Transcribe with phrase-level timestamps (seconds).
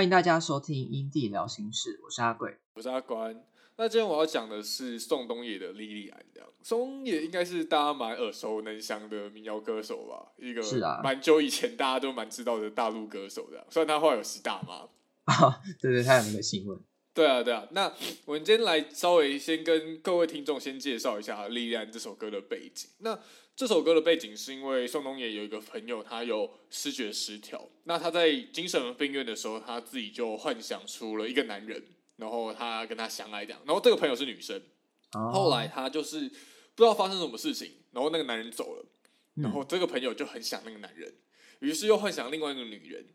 [0.00, 3.44] 欢迎大家收听《因地聊心事》，我是阿贵，我是阿关。
[3.76, 6.48] 那今天我要讲的是宋冬野的《莉莉安》这样。
[6.62, 10.32] 宋冬野应该是大家蛮耳熟能详的民谣歌手吧？
[10.38, 13.66] 一个是啊，蛮久以前大家都蛮知道的大陆歌手这样。
[13.68, 14.88] 虽然他后来有十大麻
[15.24, 16.80] 啊，对对，他有那个新闻。
[17.12, 17.68] 对啊，对啊。
[17.72, 17.92] 那
[18.24, 22.88] 我们今天来稍微先跟各位听众先介绍一下《莉莉安》这首歌的背景。
[23.00, 23.18] 那
[23.60, 27.68] 这首歌的背景是因为宋冬野有一个朋友，他有视觉失调。
[27.84, 31.84] 那他在精神病院的时候，他自己就幻想出了一个男人，
[32.16, 33.60] 然后他跟他相爱这样。
[33.66, 34.62] 然后这个朋友是女生。
[35.12, 35.30] Oh.
[35.30, 38.86] 后来他就是不知道发生什么事情，然后那个男人走了，
[39.34, 41.12] 然后这个朋友就很想那个男人，
[41.58, 43.08] 于是又幻想另外一个女人，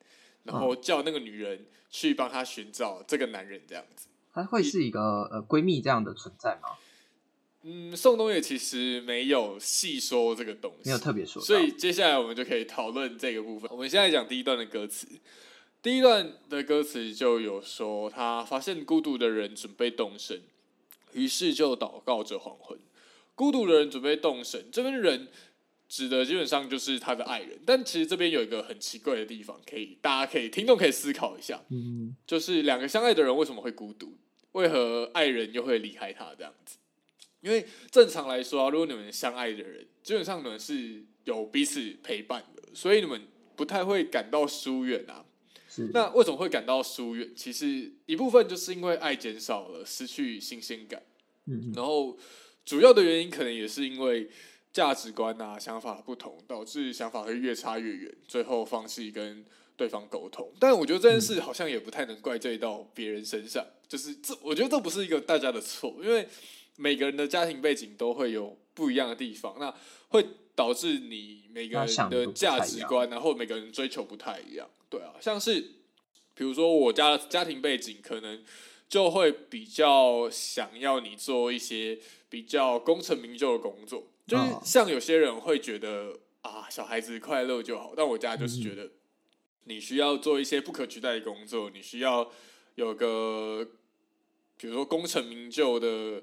[0.43, 4.09] 然后叫那个女人去帮他寻找这个男人这样子。
[4.31, 6.77] 他会是一个呃闺蜜这样的存在吗？
[7.67, 13.67] 嗯，宋冬野其实没有细说这个东西，没有特别说，所以接下来我们就可以讨论这个部分。
[13.71, 15.07] 我们现在讲第一段的歌词，
[15.81, 20.43] 第一段的歌词就有说，他发现孤独的人准备动身，
[21.13, 22.77] 于是就祷告着黄昏。
[23.33, 25.27] 孤独的人准备动身，这边人
[25.89, 27.59] 指的基本上就是他的爱人。
[27.65, 34.15] 但其实这边有一个很奇怪的地方，可以大家可以听众可以思考一下，嗯，就是两个相爱的人为什么会孤独？
[34.51, 36.77] 为何爱人又会离开他这样子？
[37.45, 43.21] 因为正常来说啊，如果你们相爱的人，基本上你们是有彼此陪伴的，所以你们
[43.55, 45.23] 不太会感到疏远啊。
[45.69, 45.91] 是。
[45.93, 47.31] 那为什么会感到疏远？
[47.35, 51.03] 其实一部分就是因为爱减少了，失去新鲜感。
[51.45, 51.71] 嗯。
[51.75, 52.17] 然后
[52.65, 54.27] 主要的原因可能也是因为
[54.73, 59.45] 价值观啊、想法不同，导致想法会越差越远，最后放弃跟
[59.77, 60.51] 对方沟通。
[60.59, 66.27] 但我觉得这件事好像也不太能怪罪到别人身上，就是这，我觉得这不是一个大家的错，因为。
[66.77, 69.73] 每个人的家庭背景都会有不一样的地方，那
[70.09, 74.69] 会导致你每个人的价值观，然后每个人追求不太一样。
[74.89, 75.61] 对啊，像是
[76.33, 78.43] 比如说我家的家庭背景，可能
[78.89, 81.97] 就会比较想要你做一些
[82.29, 88.91] 比较功成名就的工作，就是像有些人会觉得啊，小孩子快乐就好，但我家就是觉得
[89.63, 92.29] 你需要做一些不可取代的工作，你需要
[92.75, 93.65] 有个
[94.57, 96.21] 比如说功成名就的。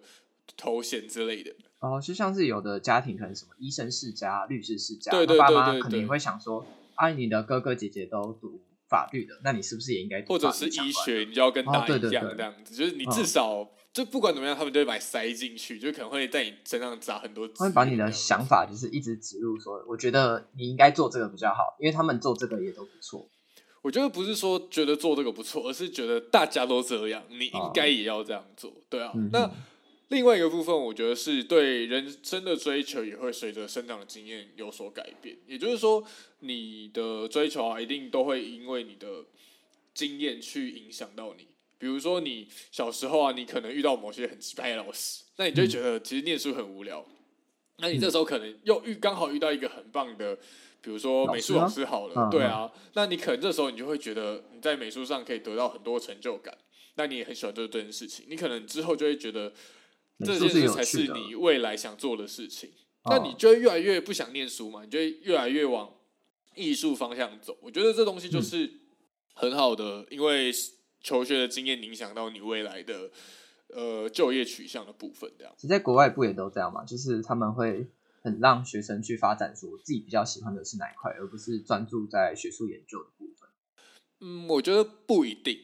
[0.57, 6.65] 头衔之类的哦，就像是有的家庭可能什么医生世家、律师世家，对对对对，爸妈可能也会想说，
[6.95, 10.35] 啊，你的哥哥姐姐都读法律的，那你是不是也应该读？
[10.35, 23.29] 或者是医学，你就要跟他一样这样子，就是你至少就不管怎么样，他们就会把你塞进去，就可能会在你身上砸很多，他会把你的想法就是一直植入，说我觉得你应该做这个比较好，因为他们做这个也都不错。
[23.81, 29.51] 我觉得不是说觉得做这个不错，而是觉得大家都这样，你应该也要这样做，对啊，那。
[30.09, 35.35] 另外一个部分，我觉得是对人生的追求也会随着生长的经验有所改变。
[35.47, 36.05] 也就是说，
[36.41, 39.25] 你的追求啊，一定都会因为你的
[39.95, 41.47] 经验去影响到你。
[41.79, 47.07] 比如说，你小时候啊，你可能遇到某些很奇葩的老师，那你就会觉得其实念书很无聊。
[47.79, 50.37] 那你这时候可能又遇刚好遇到一个很棒的，
[50.83, 56.55] 比如说美术老师好了，对啊，那你可能这时候你就会觉得你在美术上可以得到很多成就感。
[56.97, 59.51] 那你也很喜欢做这件事情，你可能之后就会觉得。
[60.25, 62.71] 这件事才是你未来想做的事情，
[63.07, 64.85] 那你就会越来越不想念书嘛？
[64.85, 65.93] 你就会越来越往
[66.55, 67.59] 艺术方向走。
[67.61, 68.73] 我觉得这东西就是
[69.35, 70.53] 很好的，因为
[71.01, 73.11] 求学的经验影响到你未来的
[73.69, 75.31] 呃就业取向的部分。
[75.37, 76.85] 这样，其实在国外不也都这样嘛？
[76.85, 77.89] 就是他们会
[78.23, 83.49] 很让学生去发展，说自己比较喜欢的是哪一块，而不是专注在学术研究的部分。
[84.21, 85.59] 嗯，我觉得不一定，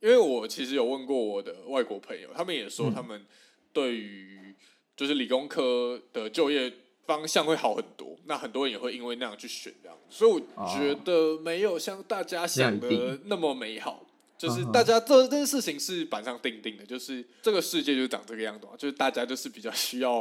[0.00, 3.24] 因为我其实有问过我的外国朋友，他们也说他们。
[3.72, 4.54] 对于
[4.96, 6.72] 就是理工科的就业
[7.06, 14.06] 方向会好很多，那很多人也会因为那样去选这样，所以我觉得没有像大家想的那么美好。
[14.38, 20.20] 就是大家这这件事情是板上钉钉的，就是这个世界就长这个样子嘛，就是大家就是比较需要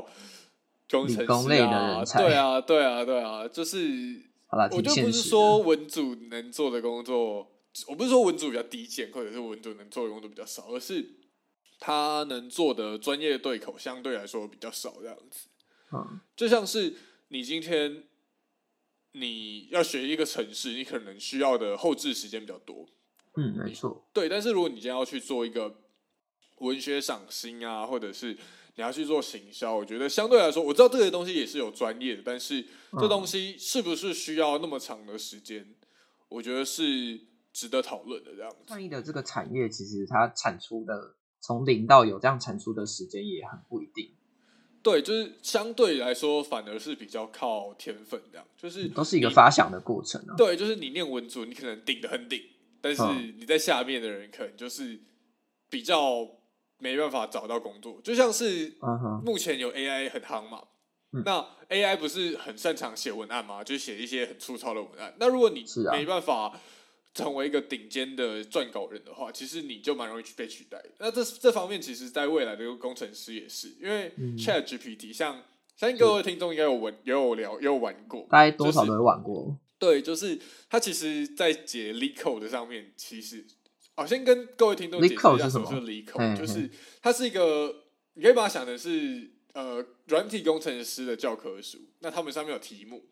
[0.92, 4.21] 工程师啊，对啊，对啊，对啊，就是
[4.71, 7.47] 我就不是说文组能做的工作，
[7.88, 11.04] 我不是说文组比较低贱，或者是文组能做的工作比较少，而是。
[11.83, 15.48] 他能做的专业对口相对来说比较少，这样子，
[15.92, 16.94] 嗯，就像是
[17.30, 18.04] 你今天
[19.13, 22.88] 你要学一个城市，你可能需要的后置时间比较多，
[23.36, 24.30] 嗯，没错，对。
[24.30, 25.75] 但是如果你今天要去做一个
[26.60, 28.33] 文学赏心啊，或者是
[28.75, 32.63] 你要去做行销，我觉得相对来说，我知道这些东西也是有专业的，但是
[33.00, 35.74] 这东西是不是需要那么长的时间？
[36.30, 37.19] 我觉得是
[37.51, 38.36] 值得讨论的。
[38.36, 41.16] 这样子，创意的这个产业其实它产出的。
[41.42, 44.12] 从零到有这样产出的时间也很不一定，
[44.84, 50.36] 对，就是相对来说反而是比较靠天分这样，就是都是一个发想的过程啊。
[50.38, 52.40] 对，就是你念文组，你可能顶的很顶，
[52.80, 53.04] 但是
[53.38, 55.00] 你在下面的人可能就是
[55.70, 56.28] 比较
[56.78, 58.76] 没办法找到工作，就像是
[59.24, 60.64] 目前有 AI 很夯嘛，
[61.12, 63.64] 嗯、那 AI 不是很擅长写文案吗？
[63.64, 65.16] 就写一些很粗糙的文案。
[65.20, 66.60] 那如果你没办法
[67.13, 70.81] 成为一个顶尖的撰稿人的话，其实你就蛮容易去被取代。
[71.00, 75.44] 那这这方面其实，在未来的工程师也是，因为 Chat GPT 像
[75.75, 79.44] 相信各位听众应该有玩，也有聊，也有玩过，大概多少都有玩过。
[79.46, 83.46] 就是、对，就是它其实，在解 LeetCode 上面，其实。
[83.94, 86.69] 好，先跟各位听众解释一下什么是 LeetCode，就是
[87.02, 87.75] 它是一个，
[88.14, 91.78] 你可以把它想的是呃软体工程师的教科书。
[92.00, 93.04] 那他们上面有题目，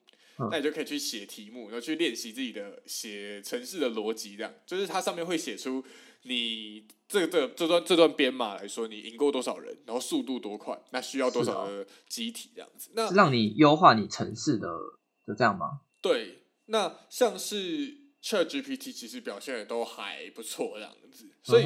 [0.52, 4.36] 那你就可以去写题目，然后去练习自己的写程式的逻辑。
[4.36, 5.84] 这样，就是它上面会写出
[6.24, 12.90] 你这个这这段这段编码来说，你赢过多少人，然后速度多快，那需要多少的机体这样子。
[12.94, 14.68] 那让你优化你城市的，
[15.28, 15.82] 就这样吗？
[16.02, 17.98] 对，那像是。
[18.22, 21.66] ChatGPT 其实表现的都还不错，这样子，所以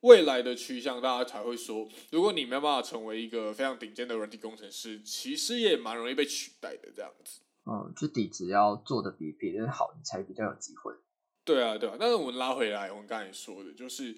[0.00, 7.42] 未来的趋向，大家才会说，如果你没有办法成为一个非常顶尖的软体工程师，其实也蛮容易被取代的，这样子。
[7.64, 10.92] 嗯，就底子要做的比别人好，你才比较有机会。
[11.44, 11.96] 对啊，对啊。
[11.98, 14.16] 但是我们拉回来，我们刚才说的，就是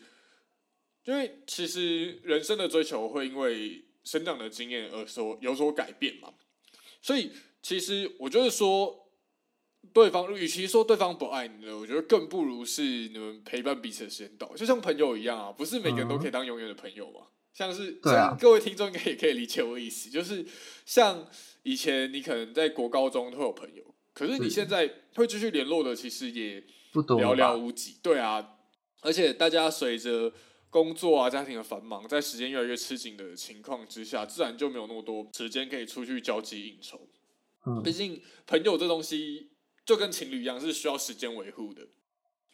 [1.05, 6.35] 因为其实人生的追求会因为生长的经验而说有所改变嘛，
[7.01, 7.33] 所以
[7.63, 9.01] 其实我就是说。
[9.93, 17.21] 对方与其说对方不爱你了，我觉得更不如是你们陪伴彼此的时间到，就像朋友一样啊，不是每个人都可以当永远的朋友嘛。
[17.21, 20.45] 嗯、像是像各位听众应该也可以理解我的意思，就是
[20.85, 21.27] 像
[21.63, 26.61] 以前你可能在国高中都会有朋友，可是你现在会继续联络的，其实也
[26.93, 27.97] 寥寥无几。
[28.03, 28.57] 对啊，
[29.01, 30.33] 而且大家随着
[30.69, 37.09] 工作啊、家庭的繁忙，在时间越来越吃紧的情况之下，自然就没有那么多时间可以出去交际应酬。
[37.65, 39.51] 嗯，毕竟朋友这东西。
[39.87, 41.87] 就跟情侣一样，是需要时间维护的。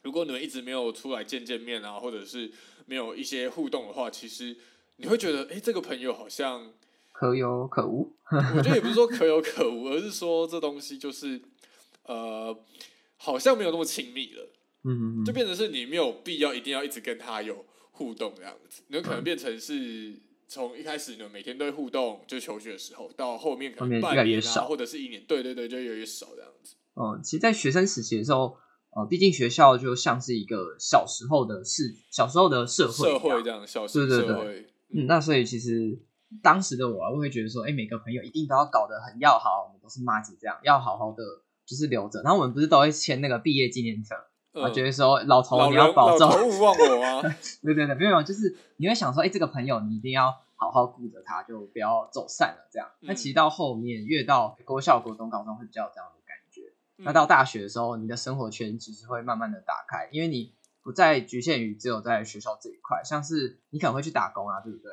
[0.03, 2.51] 如果你们一直没有出来见见面啊，或者是
[2.87, 4.57] 没有一些互动的话，其实
[5.01, 6.73] 你会觉得，哎、欸，这个朋友好像
[7.13, 8.13] 可有可无。
[8.57, 11.41] 我觉得也不是说可有可无，而是说这东西就是，
[12.05, 12.57] 呃，
[13.17, 14.49] 好像没有那么亲密了。
[14.85, 18.83] 嗯，就变成是你没有必要一定要一直跟他有互动这样子。
[18.89, 20.15] 你有可能变成是
[20.47, 26.77] 从一开始呢，每天都会互动，就求学的时候，到后面可能半年啊，或者是一年，对对对，就越来越少这样子。
[26.95, 28.57] 嗯，其实，在学生时期的时候，
[28.97, 34.67] 呃，毕竟学校就像是一个小时候的是小时候的社会，社会这样，小时候的社会。
[34.93, 35.99] 嗯，那所以其实
[36.43, 41.23] 当时的我，我会觉得说，哎，每个朋友一定都要搞得很要好，我们都是麻吉这样，要好好的
[41.65, 42.23] 就是留着。
[42.23, 44.15] 然后我们不是都会签那个毕业纪念册，
[44.53, 47.23] 我、嗯、觉得说老头你要保重，老头勿忘我啊。
[47.63, 52.89] 对对对，没有，就是你会想说，哎，这个朋友你一定要好好顾着他，就不要走散了这样。
[53.01, 56.63] 那、嗯、其实到后面越到国小、国中、高中会比较有这样的感觉。
[57.03, 64.91] 那到大学的时候，你的生活圈其实会慢慢的打开，因为你不再局限于只有在学校这一块，像是你可能会去打工啊，对不对？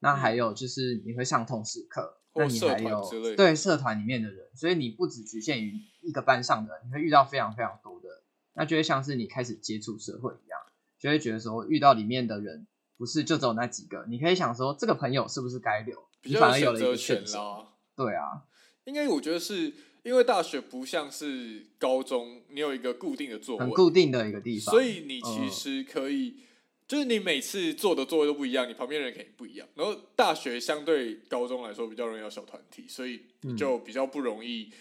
[0.00, 8.08] 那还有就是你会上通识课，那你还有对社团里面的人，所以你不只局限于一个班上的，你会遇到非常非常多的，
[8.54, 10.58] 那就会像是你开始接触社会一样，
[10.98, 12.66] 就会觉得说遇到里面的人
[12.96, 17.66] 不是就只有那几个，你可以想说这个朋友是不是该留，你反而有了一个选择，
[17.96, 18.44] 对啊，
[18.84, 19.72] 应该我觉得是。
[20.02, 26.42] 因为大学不像是高中，你有一个固定的座位，很固定的一个地方，所以你其实可以，嗯、
[26.88, 29.68] 就是你每次坐的座位都不一样，你旁边人肯定不一样。
[29.74, 33.20] 然后大学相对高中来说比较容易有小团体，所以
[33.58, 34.72] 就比较不容易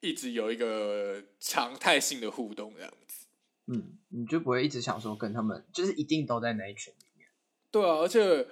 [0.00, 3.26] 一直有一个常态性的互动这样子。
[3.66, 7.28] 嗯，你就不会一直想说跟他们，就是一定都在那一群里面。
[7.70, 8.46] 对啊，而且。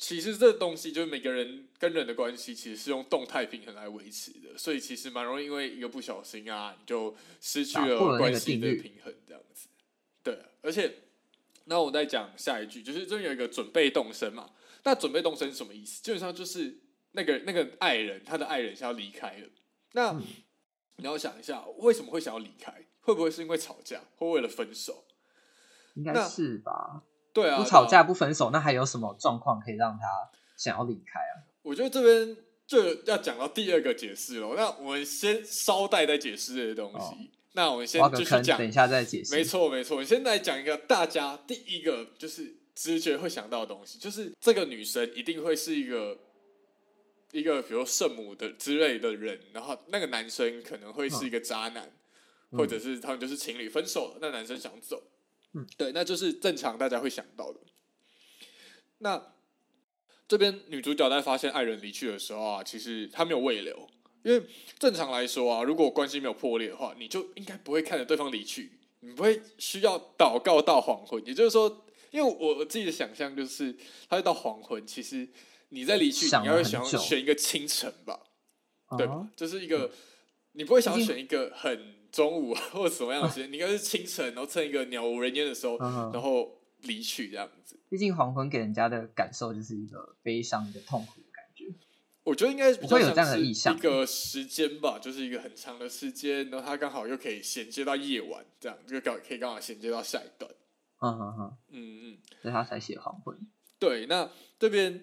[0.00, 9.68] 其实这东西就是每个人跟人的关系，其实是用动态平衡来维持的，所以其实蛮容易因为一个不小心啊，你就失去了关系的平衡这样子。
[10.22, 10.94] 对，而且
[11.66, 14.50] 那我再讲下一句，就是这边有一个准备动身嘛。
[14.84, 16.02] 那准备动身是什么意思？
[16.02, 16.78] 基本上就是
[17.12, 19.48] 那个那个爱人，他的爱人是要离开了。
[19.92, 20.22] 那、嗯、
[20.96, 22.86] 你要想一下，为什么会想要离开？
[23.00, 25.04] 会不会是因为吵架，或为了分手？
[25.94, 27.02] 应该是吧。
[27.32, 30.06] 对啊，不吵架不分手，啊，那还有什么状况可以让他
[30.56, 31.46] 想要离开啊？
[31.62, 34.54] 我觉得这边就要讲到第二个解释了。
[34.56, 36.98] 那我们先稍带再解释这些东西。
[36.98, 37.16] 哦、
[37.52, 39.34] 那我们先继续讲，等一下再解释。
[39.34, 46.18] 没错没错，我先来讲一个大家第一个就是直觉会想到的东西，就是这个女生一定会是一个
[47.32, 51.90] 一个比如圣母的之类的人，然后那个男生可能会是一个渣男，
[52.52, 55.02] 嗯、或者是他们就是情侣分手了，那男生想走。
[55.52, 57.60] 嗯，对，那就是正常大家会想到的。
[58.98, 59.34] 那
[60.28, 63.88] 这边女主角在发现爱人离去的时候啊，其实她没有慰留，
[64.22, 64.46] 因为
[64.78, 71.20] 正常来说啊，如果关系没有破裂的话，你就应该不会看着对方离去，你不会需要祷告到黄昏。
[71.26, 73.76] 也就是说，因为我我自己的想象就是，
[74.08, 75.28] 她会到黄昏，其实
[75.70, 78.20] 你在离去，你要想要选一个清晨吧，
[78.96, 79.28] 对吧？
[79.34, 79.90] 就是一个，
[80.52, 87.78] 你不会想要选一个很中午 或者什么样的时间，你应该是清晨，然后趁一个鸟无人烟的时候，然后离去这样子。
[87.88, 91.20] 毕竟黄昏给人家的感受就是一个悲伤、的痛苦。
[92.22, 100.48] 我觉得应该不会有这样的意象，一个时间吧，就是一个很长的时间，然后它刚好又可以衔接到夜晚，这样就刚可以刚好衔接到下一段。
[101.00, 103.36] 嗯嗯嗯嗯嗯，所以他才写黄昏。
[103.78, 105.02] 对，那这边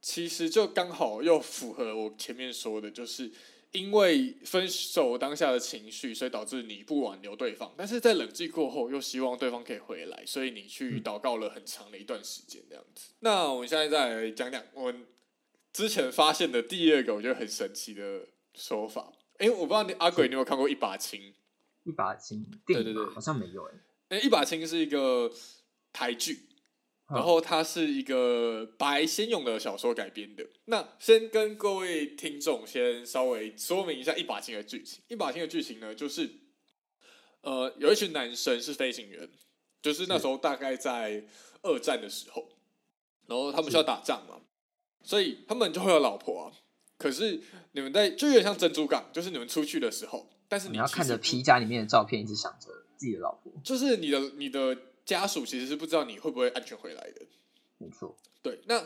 [0.00, 3.30] 其实就刚好又符合我前面说的，就是
[3.72, 13.10] 因为分手当下的情绪，所以导致你不挽留对方，但是在冷静过后又希望对方可以回来，所以你去祷告了很长的一段时间，这样子。
[13.12, 15.06] 嗯、那我们现在再来讲讲我们。
[15.72, 21.20] 之前发现的第二个我觉得很神奇的说法，哎、欸，我不知道你阿鬼，你有看过《一把青》？
[21.84, 23.74] 一把青，对对对，好像没有哎。
[24.08, 25.32] 哎，《一把青》是一个
[25.92, 26.40] 台剧，
[27.10, 30.46] 然后它是一个白先勇的小说改编的。
[30.66, 35.00] 那先跟各位听众先稍微说明一下《一把青》的剧情。
[35.08, 36.30] 《一把青》的剧情呢，就是
[37.42, 39.28] 呃，有一群男生是飞行员，
[39.82, 41.24] 就是那时候大概在
[41.62, 42.48] 二战的时候，
[43.26, 44.36] 然后他们需要打仗嘛。
[45.02, 46.52] 所以他们就会有老婆啊，
[46.98, 47.40] 可是
[47.72, 54.76] 你们在就有点像珍珠港，就是你们出去的时候，但是你，你要看着皮夹里面的照片，一直想着自己的老婆，就是你的你的
[55.10, 57.26] 家属其实是不知道你会不会安全回来的，
[57.78, 58.16] 没错。
[58.40, 58.78] 对，那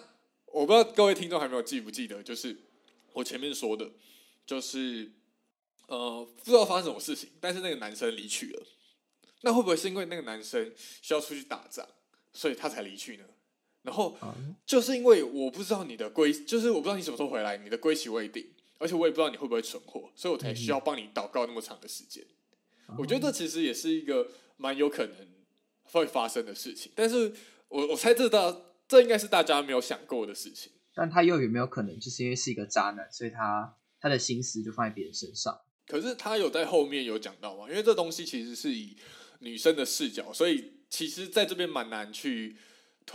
[0.47, 2.57] 我不知道各位听众还没有记不记得，就是
[3.13, 3.91] 我前面说的，
[4.47, 5.13] 就是
[5.87, 8.63] 呃不知道发生什么事情，但是那个男生离去了，
[9.43, 11.87] 那会不会是因为那个男生需要出去打仗，
[12.33, 13.25] 所以他才离去呢？
[13.83, 14.17] 然后
[14.65, 22.25] 就是因为我不知道你的归，就是我不知道你什么时候回来，你的归期未定，而且我也不知道你会不会存活，所以我才需要帮你祷告那么长的时间。
[22.97, 25.34] 我觉得这其实也是一个蛮有可能
[25.85, 27.33] 会发生的事情，但是
[27.69, 28.57] 我我猜这大
[28.89, 30.73] 这应该是大家没有想过的事情。
[30.95, 35.59] 但他又有没有可能就是因为是一个渣男，所以他他的心思就放在别人身上？
[35.87, 37.69] 可是他有在后面有讲到吗？
[37.69, 38.97] 因为这东西其实是以
[39.41, 42.57] 女生的视角，所以其实在这边蛮难去。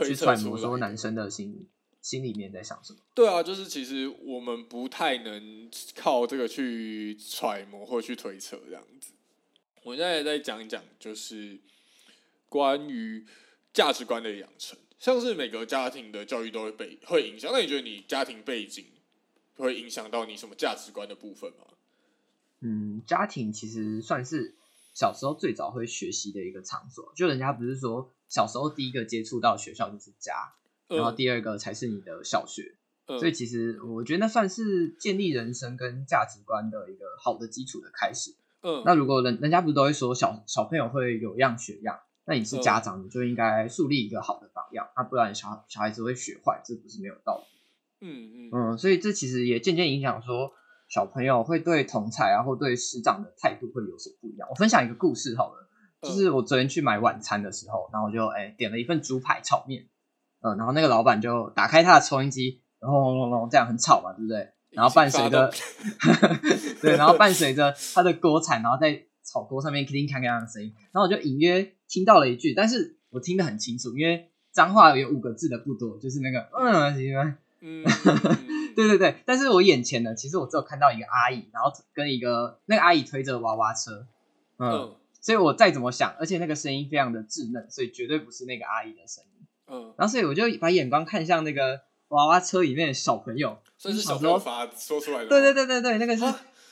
[0.03, 1.67] 去揣摩说男生的心
[1.99, 2.99] 心里面在想什么？
[3.15, 9.13] 对啊，就是其实我们不太能靠这个去揣摩或去推测这样子。
[9.83, 11.59] 我现在再讲一讲，就是
[12.49, 13.25] 关于
[13.71, 17.49] 价值观的养成，像是每个家庭的教育都会被会影响。
[17.53, 18.85] 那你觉得你家庭背景
[19.55, 21.67] 会影响到你什么价值观的部分吗？
[22.59, 24.55] 嗯，家庭其实算是
[24.93, 27.13] 小时候最早会学习的一个场所。
[27.15, 28.11] 就人家不是说。
[28.29, 30.53] 小时候第一个接触到学校就是家，
[30.87, 32.75] 然后第二个才是你的小学，
[33.07, 38.35] 所以其实我觉得那算是建立人生跟价值观的一个好的基础的开始。
[38.61, 48.07] 嗯，那如果人人家不是都会说小小朋友会有样学样，那你是家长，你就应该树立一个好的榜样，那不然小小孩子会学坏，这不是没有道理。
[48.07, 50.51] 嗯嗯嗯，所以这其实也渐渐影响说
[50.87, 54.47] 小朋友会对同才啊或对师长的态度会有所不一样。
[54.49, 55.65] 我分享一个故事好了。
[56.01, 59.85] 就是我昨天去买晚餐的时候，然后我就哎、欸、点了一份猪排炒面，
[60.39, 64.49] 嗯，然后那个老板就打开他的抽音机，然后隆隆隆这样很吵嘛，对不对？
[64.71, 65.51] 然后伴随着，
[66.81, 77.37] 对，然后伴随着他的锅铲，然后在炒锅上面叮叮当当的声音，然后我就隐约听到了一句，但是我听得很清楚，因为脏话有五个字的不多，就是那个嗯，行吗？
[77.59, 77.83] 嗯，
[78.77, 84.07] 对对对，但是我眼前呢，其实我只有看到一个阿姨，然后跟一个那个阿姨推着娃娃车，
[84.59, 84.71] 嗯。
[84.71, 89.45] 嗯所以我再怎么想，而且那个声音非常的稚嫩，所以绝对不是那个阿姨的声音。
[89.67, 95.27] 嗯，然后所以我就把眼光看向那个娃娃车里面的小朋友，这是小朋友发说出来的。
[95.27, 96.21] 对对对对对，那个是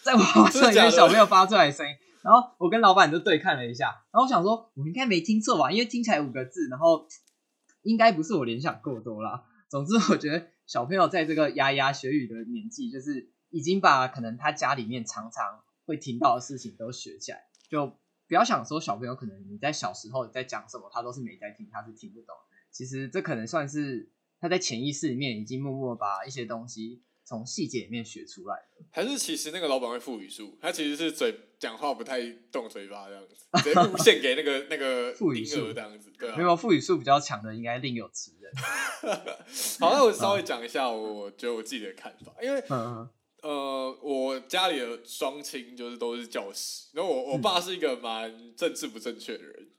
[0.02, 1.94] 在娃娃车里面小朋友发出来的声音。
[2.24, 5.72] 然后我跟老板就对看了一下，然后我想说，我应该没听错吧？
[5.72, 7.08] 因为听起来五个字，然后
[7.82, 9.46] 应该不是我联想过多啦。
[9.70, 17.98] 总之，我觉得小朋友在这个牙牙学语的年纪，就是已经把可能他家里面常常会听到的事情都学起来，就。
[18.30, 22.36] 不要想说小朋友可能你在小时候在讲什么，他都是没在听，他是听不懂。
[22.70, 28.86] 其实这可能算是他在潜意识里面已经默默把一些东西从细节里面学出来了。
[28.92, 32.22] 还是其实那个老板会赋语术，他其实是嘴讲话不太
[32.52, 36.12] 动嘴巴这样子， 直接献给那个 那个腹语术这样子。
[36.18, 38.52] 对啊，没有腹语数比较强的应该另有其人。
[39.80, 43.10] 好，那我稍微讲一下我觉得我自己的看法，因为嗯。
[43.44, 49.72] 呃，我家里的双亲就是都是教师，然后我我爸是一个蛮政治不正确的人，嗯、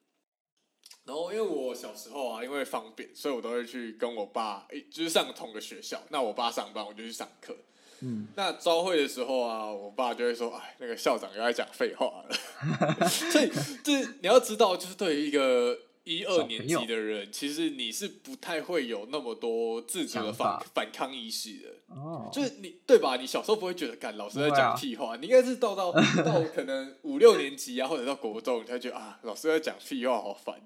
[1.06, 6.00] 然后因为我小时候啊，因为方便，所以我都会去跟我爸，诶，就是上同个学校。
[6.10, 7.54] 那我爸上班，我就去上课。
[8.00, 12.36] 嗯，那招会的时候啊，我爸就会说：“哎，那个校长又在讲废话了。”
[13.08, 13.50] 所以，
[13.82, 21.94] 这你要知道，就是对于一个一二年级的人，其实你是不太会有那么多自主的反反抗意识的。
[21.94, 23.16] 哦，就是你对吧？
[23.16, 30.60] 你小时候不会觉得，干老师在讲屁话，啊、你应该是到到到可能五六年级啊，或者到国中，你才觉得啊，老师在讲屁话，好烦。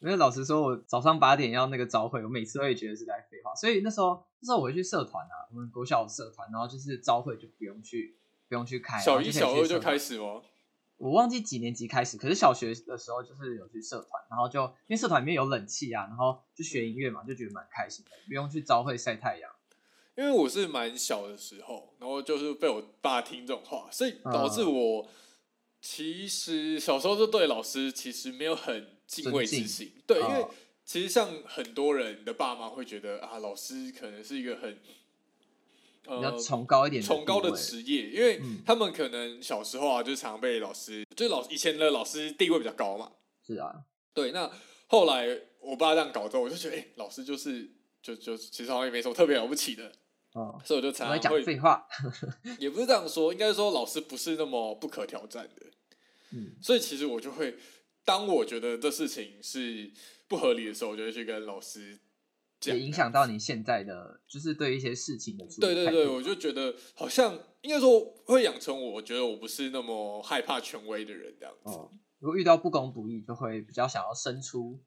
[0.00, 3.52] 因为老实说，我早上八点要那个朝会，我每次都会觉得是在废话。
[3.56, 8.16] 所以那时候，那时候我会去社团啊，我们国小社团，然后就是朝会就不用去，
[8.48, 9.00] 不用去开。
[9.00, 10.40] 小一、小二就开始吗？
[10.98, 19.50] 我忘记几年级开始，可是小学的时候就是有去社团，然后就因为社团里面有冷气啊，然后就学音乐嘛，就觉得蛮开心的，不用去朝会晒太阳。
[20.16, 25.08] 因为我是蛮小的时候，然后就是被我爸听这种话，所以导致我
[25.80, 28.97] 其实小时候就对老师其实没有很。
[29.08, 30.46] 敬畏之心，对，因为
[30.84, 34.78] 其实像很多人的爸妈会觉得啊，老师可能是一个很
[36.04, 43.10] 比较崇高一点、崇高的职业，因为他们可能小时候啊，就常被老师，就是老以前的老师地位比较高嘛。
[43.46, 44.30] 是啊，对。
[44.32, 44.50] 那
[44.88, 45.26] 后来
[45.60, 47.70] 我爸这样搞之后，我就觉得，哎，老师就是
[48.02, 49.90] 就就其实好像也没什么特别了不起的。
[50.34, 51.86] 哦，所以我就常常会讲废话，
[52.60, 55.66] 也不是这样说，应该说老师不是那么不可挑战的。
[56.32, 57.56] 嗯，所以其实我就会。
[58.08, 59.92] 当我觉得这事情是
[60.26, 62.00] 不合理的时候，我就会去跟老师
[62.58, 65.60] 讲，也影响到你现在的，就是对一些事情的处理。
[65.60, 71.70] 对对对，我就觉得好像应该说会养成我，我觉得我不是那么害怕权威的人这样子。
[71.70, 74.80] 哦，如果遇到不公不义，就会比较想要伸出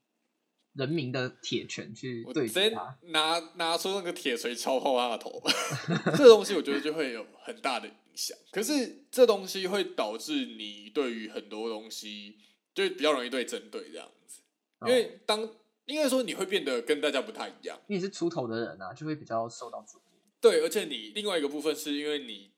[0.74, 5.40] 人民的铁拳去对付他，拿拿出那个铁锤敲破他的头。
[6.18, 8.36] 这东西我觉得就会有很大的影响。
[8.50, 12.34] 可是这东西会导致你对于很多东西。
[12.74, 14.40] 就比较容易被针对这样子，
[14.82, 15.48] 因为当
[15.84, 20.02] 应该说你会变得跟大家不太一样，你是出头的人啊，就会比较受到注意。
[20.40, 22.52] 对，而且你另外一个部分是因为你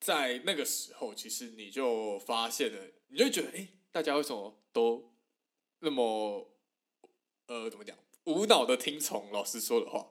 [0.00, 2.78] 在那个时候，其实你就发现了，
[3.08, 5.12] 你就觉得，哎、欸，大家为什么都
[5.80, 6.50] 那么
[7.46, 10.08] 呃，怎么讲，无脑的听从老师说的话？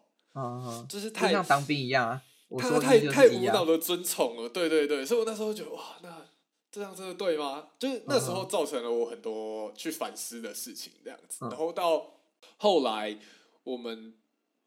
[0.88, 2.24] 就是太像当兵一样啊，
[2.58, 4.48] 他太太无脑的遵从了。
[4.48, 6.29] 对对对，所以我那时候觉得，哇，那。
[6.71, 7.69] 这样真的对吗？
[7.79, 11.39] 就是那时候造成了我很多去反思的事情，这样子。
[11.41, 12.13] 然后到
[12.58, 13.17] 后来，
[13.63, 14.13] 我们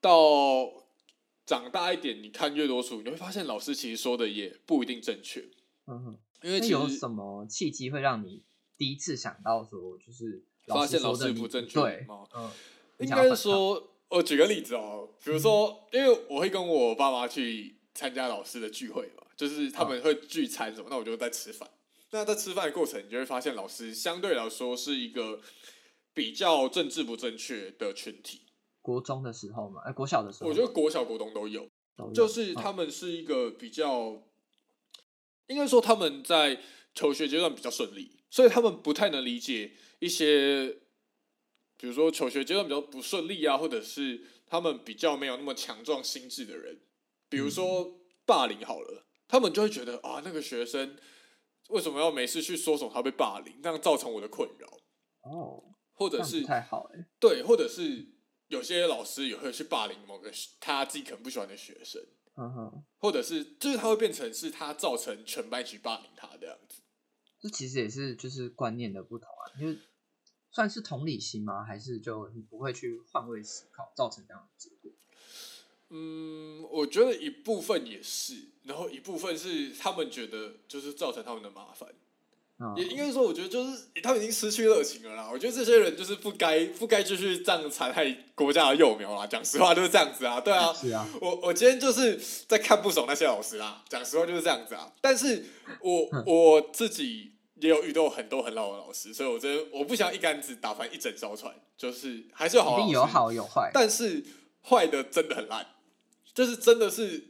[0.01, 0.85] 到
[1.47, 5.49] 长大一点，你看越多书，你会发现老师其实说的也不一定正确。
[5.87, 8.43] 嗯哼，因为有什么契机会让你
[8.77, 11.81] 第一次想到说，就是发现老师不正确？
[11.81, 12.51] 对，嗯，
[12.99, 21.69] 应该是说，我举个例子哦，比如说，因为我会跟我爸妈去参加老师的聚会嘛，就是他们会聚餐什么，那我就在吃饭。
[22.13, 25.41] 那在吃饭的过程，你就会发现老师相对来说是一个
[26.13, 28.43] 比较政治不正确的群体。
[28.83, 34.23] 国中的时候嘛，哎、欸，国小的时候，我觉得国小、国中都有，都有，就是他们是一个比较，哦、
[35.47, 36.61] 应该说他们在
[36.95, 40.81] 求学阶段比较顺利，所以他们不太能理解一些，
[41.79, 46.79] 比如说求学阶段比较不顺利啊，或者是他们比较没有那么强壮心智的人，
[47.31, 50.95] 比如说霸凌好了，嗯、他们就会觉得啊，那个学生。
[51.69, 54.69] 为什么要每次去说什么他被霸凌，这样造成我的困扰？
[55.23, 58.07] 哦，或者是太好哎，对，或者是
[58.49, 62.03] 有些老师也会去霸凌某个他自己可能不喜欢的学生，
[62.37, 66.83] 嗯哼，或者是就是他会变成是他造成全班去霸凌他这样子。
[67.41, 69.81] 这其实也是就是观念的不同啊，就是
[70.51, 71.65] 算是同理心吗？
[71.65, 74.92] 还是就你不会去换位思考，造成这样的结果？
[75.93, 78.35] 嗯，我觉得一部分也是。
[78.65, 81.89] 然后一部分是他们觉得就是造成他们的麻烦，
[82.59, 85.29] 哦、也应该说，我觉得就是他们已经失去热情了啦。
[85.33, 89.27] 我觉得这些人就是不该不该继续这样残害国家的幼苗啦。
[89.27, 90.73] 讲实话就是这样子啊，对啊。
[90.73, 91.05] 是啊。
[91.21, 93.83] 我我今天就是在看不爽那些老师啦。
[93.89, 94.93] 讲实话就是这样子啊。
[95.01, 95.45] 但是
[95.81, 104.25] 我我自己也有遇到很多很老的老师，所以我觉得我不想一竿子打翻一整艘船，就是还是有好有好有坏，但是
[104.63, 105.67] 坏的真的很烂，
[106.35, 107.29] 就是真的是。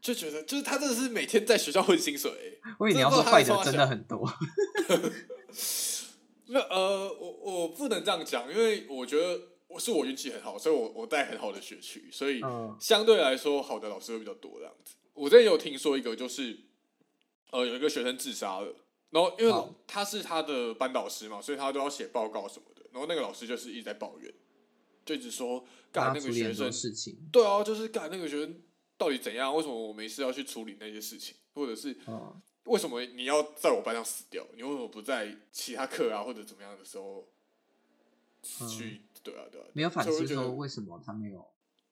[0.00, 2.60] 就觉得，就是他真的是每天在学校混薪水、欸。
[2.78, 4.32] 我以为你要说坏的真的很多。
[6.46, 12.40] 那呃，我我不能这样讲，因为我觉得我是我运气很好，所以我我带很好的学区，所以
[12.78, 14.94] 相对来说好的老师会比较多这样子。
[15.14, 16.56] 我之前有听说一个，就是
[17.50, 18.72] 呃有一个学生自杀了，
[19.10, 24.32] 然后因为他是他的班导师嘛，所以他都要写报告什么的，然后那个老师就是一直在抱怨，
[25.04, 28.60] 就一直说干那个学生事情，对啊，就是干那个学生。
[28.98, 29.52] 到底怎样？
[29.52, 31.34] 为什么我没事要去处理那些事情？
[31.54, 31.96] 或者是
[32.64, 34.46] 为什么你要在我班上死掉？
[34.54, 37.26] 你为什么不在其他课啊或者怎么样的时候
[38.68, 39.00] 去？
[39.24, 41.44] 对啊，对啊，没有反思说为什么他没有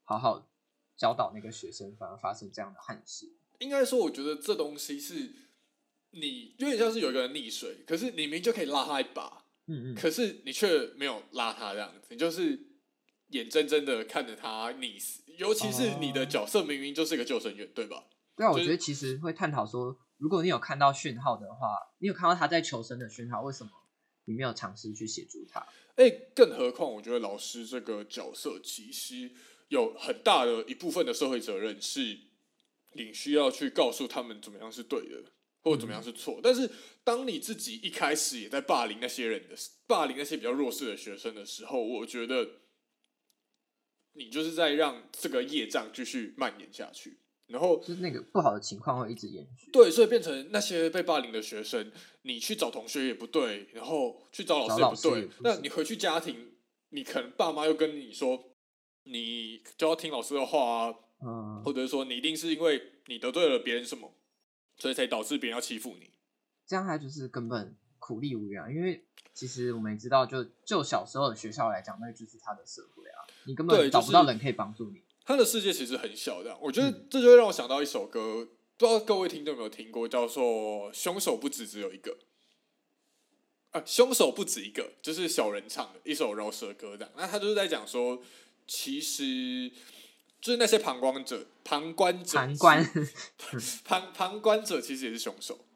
[0.04, 0.48] 好好
[0.96, 3.32] 教导那个学生，反而发生这样的憾事？
[3.58, 5.32] 应该说，我觉得这东西是
[6.12, 12.56] 你有点像是有一个人溺水，可是你明明就可以拉他一把，嗯嗯，可是你却没有拉他这样子，你就是
[13.30, 15.22] 眼睁睁的看着他溺死。
[15.38, 18.04] 尤其是你的角色明明就是一个救生员，对吧？
[18.36, 23.70] 对啊，我觉得其实会探讨说，如果你有看到讯号的话，你有看到他在求生的讯号，为什么
[24.26, 25.66] 你没有尝试去协助他？
[25.96, 29.30] 哎，更何况，我觉得老师这个角色其实
[29.68, 32.30] 有很大的一部分的社会责任是。
[32.92, 35.22] 你需要去告诉他们怎么样是对的，
[35.62, 36.38] 或者怎么样是错。
[36.38, 36.40] 嗯。
[36.42, 36.68] 但是，
[37.04, 39.54] 当你自己一开始也在霸凌那些人的
[39.86, 42.44] 霸凌那些比较弱势的学生的时候，我觉得
[44.12, 47.18] 你就是在让这个业障继续蔓延下去。
[47.46, 49.70] 然后，就是那个不好的情况会一直延续。
[49.72, 51.90] 对，所以变成那些被霸凌的学生，
[52.22, 55.26] 你去找同学也不对，然后去找老师也不对。
[55.26, 56.52] 不那你回去家庭，
[56.90, 58.56] 你可能爸妈又跟你说，
[59.02, 60.94] 你就要听老师的话啊。
[61.22, 64.10] 嗯，或者是说你一定是因为你得罪了别人什么，
[64.78, 66.10] 所以才导致别人要欺负你，
[66.66, 68.74] 这样他就是根本苦力无援。
[68.74, 72.99] 因为其实我们也知道就，就就小时候的学校来讲，那就是他的社会啊，
[73.50, 75.02] 你根本找不到人可以帮助你。
[75.24, 82.12] 他的世界其实很小的，我觉得这就会让我想到一首歌，嗯、不知道各位听众有没有听过，叫做《凶手不止只有一个》
[83.72, 87.12] 啊，凶手不止一个，就是小人唱的一首饶舌歌，这样。
[87.16, 88.22] 那他就是在讲说，
[88.66, 89.70] 其实。
[90.42, 92.90] 就是那些旁观者，旁观者， 旁观，
[93.84, 95.66] 旁旁观者其实也是凶手，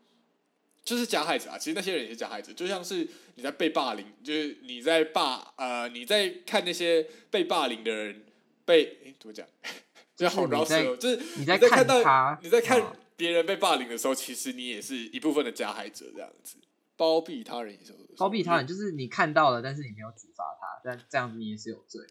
[0.85, 1.59] 就是加害者啊。
[1.59, 8.25] 其实那些人也是加害者，就像是你在被霸凌，就是你在霸呃你在看那些被霸凌的人
[8.64, 9.47] 被诶、欸、怎么讲？
[10.16, 12.81] 就好饶舌，就是你在看到你在看
[13.16, 16.57] 别人被霸凌的时候，其实你也是一部分的加害者，这样子
[16.97, 22.07] 包庇他人也是包庇他人，就是你看到了，但是你没有处罚他，但这样子你也是有罪。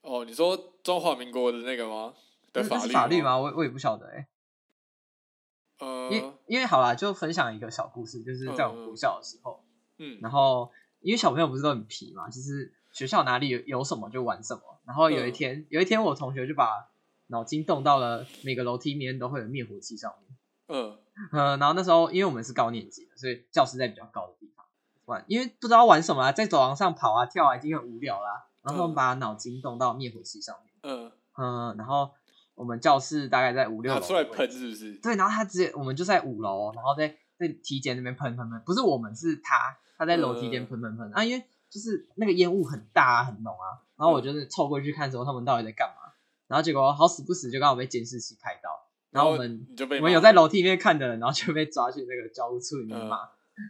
[0.00, 2.14] 哦，你说中华民国的那个吗？
[2.52, 3.36] 的法律法律吗？
[3.36, 4.26] 我我也不晓得哎、欸。
[5.78, 9.64] 呃，因因为好啦，就分享一个小故事，就是在我们国校的时候，
[9.98, 14.62] 嗯，然后因为小朋友不是都很皮嘛，就是学校哪里有有什么就玩什么。
[14.84, 16.88] 然后有一天，嗯、有一天我同学就把
[17.28, 20.36] 脑筋动到了每个楼梯里面都会有灭火器上面。
[20.68, 20.98] 嗯。
[21.32, 24.66] 呃，然后那时候因为我们是高年级的，所以教室在比较高的地方。
[25.06, 28.46] 玩，因为不知道玩什么啊，在走廊上跑啊跳啊，已经很无聊啦。
[28.62, 31.12] 然后我们把脑筋动到灭火器上面，嗯。
[31.36, 32.10] 嗯，然后
[32.54, 34.92] 我们教室大概在五六楼，拿出来喷是不是？
[35.02, 46.12] 对，然后他直接，我们就在五楼，然后在在梯间那边喷喷喷，不是我们是他，他在楼梯间喷喷喷啊，因为就是那个烟雾很大啊，很浓啊，然后我就是凑过去看之后他们到底在干嘛，
[46.46, 48.70] 然后结果好死不死就刚好被监视器拍到，
[49.10, 53.18] 然后我们我们有在楼梯里面看的人，然后就被抓去那个教务处里面骂。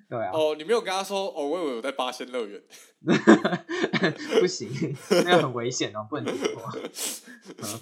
[0.09, 2.59] 对啊，哦，你没有跟他说哦，我以为我在八仙乐园，
[4.41, 4.71] 不行，
[5.11, 6.73] 那个很危险哦，不能听话。
[7.63, 7.81] 嗯，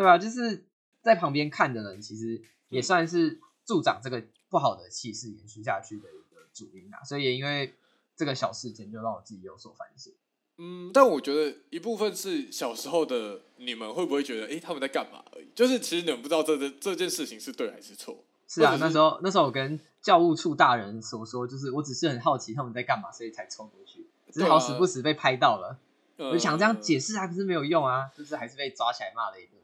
[0.00, 0.64] 对啊，就是
[1.02, 7.04] 在旁边看的人，其实也算是助长这个不好的气势延续下去的一个主因啊。
[7.04, 7.74] 所以也因为
[8.16, 10.10] 这个小事件，就让我自己有所反省。
[10.56, 15.50] 嗯，但我觉得一部分是小时候的你们会不会觉得，哎、欸，他们在干嘛而已？
[15.54, 18.24] 就是其实你们不知道这这这件事情是对还是错。
[18.48, 24.08] 是啊，是那时候那时候我跟教务处大人所说，就是我只是很好奇他们在干嘛，所以才冲过去。
[24.32, 25.78] 只是好死不死被拍到了，
[26.16, 29.59] 啊、我就想这样解释啊，可是没有用啊，就是还是被抓起来骂了一顿。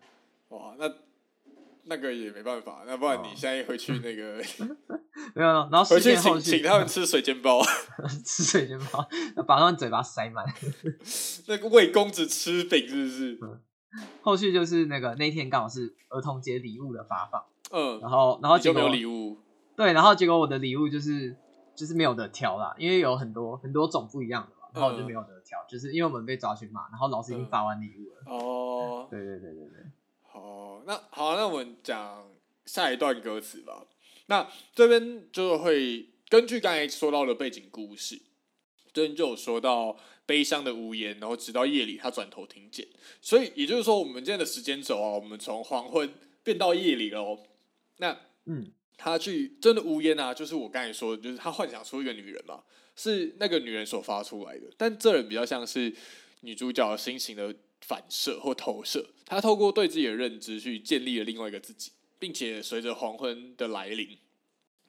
[0.48, 0.92] 哇，那
[1.85, 4.76] 那个也没办法，那不然你现在回去那个、哦、
[5.35, 7.62] 没有，然后事件后回去请请他们吃水煎包，
[8.24, 9.06] 吃水煎包，
[9.46, 10.44] 把他们嘴巴塞满。
[11.46, 13.38] 那个魏公子吃饼是不是？
[13.42, 13.61] 嗯，
[14.22, 17.44] 后续就是那个那天刚好是儿童节礼物的发放。
[17.70, 19.38] 嗯，然后然后结果就没有礼物，
[19.76, 21.37] 对，然后结果我的礼物就是
[21.74, 28.22] 就是没有得挑啦，因为有很多很多种不一样的嘛，然后我就没有得挑，嗯、就是因为我们被抓去骂，然后老师已经发完礼物了。
[28.26, 29.87] 嗯、哦，对对对对对。
[30.87, 32.31] 好，那好，那我们讲
[32.64, 33.85] 下一段歌词吧。
[34.27, 38.20] 那这边就会根据刚才说到的背景故事，
[38.92, 42.87] 这边就有说到悲伤的无言，然后直到夜里他转头听见，
[43.20, 47.37] 所以也就是说，我们今天的时间轴啊，我们从黄昏变到夜里喽。
[47.96, 52.62] 那，嗯，他去真的无言啊，就是我刚才说的，就是他幻想出一个女人嘛，
[52.94, 55.92] 是那个女人所发出来的，但这人比较像是
[56.42, 57.55] 女主角心情的
[57.87, 64.18] 反射或投射，他透过对自己的认知去建立了另外一个自己，并且随着黄昏的来临，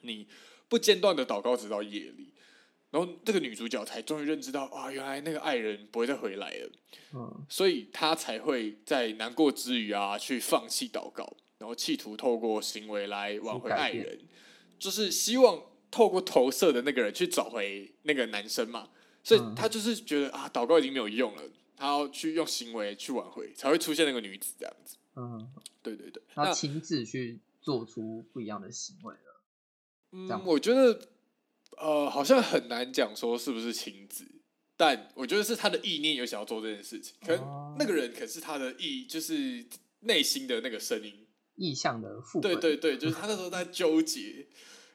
[0.01, 0.27] 你
[0.67, 2.33] 不间断的祷告直到夜里，
[2.91, 6.69] 然后这个女主角才终于认知到啊，原来那个爱人不会再回来了，
[7.13, 11.37] 嗯，所以她才会在难过之余啊，去放弃祷告。
[11.59, 14.19] 然后企图透过行为来挽回爱人，
[14.77, 18.89] 就是希望透过投射的那个人去找回那个男生嘛，
[19.23, 21.41] 所以他就是觉得啊，祷告已经没有用了，
[21.77, 24.97] 他要去用行为去挽回，才会出现那个女子这样子。
[25.15, 25.49] 嗯，
[25.81, 29.41] 对对对，他亲自去做出不一样的行为了。
[30.11, 31.07] 嗯，我觉得
[31.77, 34.25] 呃，好像很难讲说是不是亲子，
[34.75, 39.65] 但我觉得是他的意念有想要做这件事情，可能那个人可是他的意，就是
[40.01, 42.41] 内心的那个声音，意向的副。
[42.41, 44.47] 对对对，就是他那时候在纠结。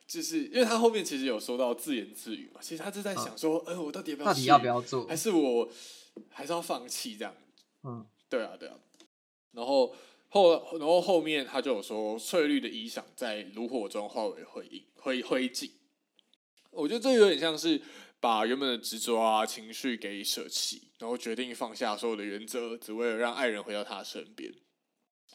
[0.05, 5.71] 就是因为他后面其实有说到自言自语嘛，其实他是在想说，哎、嗯，我到底要不要，到底要不要做，还是我
[6.31, 7.35] 还是要放弃这样？
[7.85, 8.77] 嗯，对啊，对啊。
[9.53, 9.95] 然后
[10.29, 15.71] 后然后后面他就有说，翠绿的衣裳在炉火中化为灰烬灰灰烬。
[16.71, 17.81] 我觉得这有点像是
[18.19, 24.53] 把原本的执着啊情绪给舍弃，然后决定放下所有的原则，只为了让爱人回到他身边。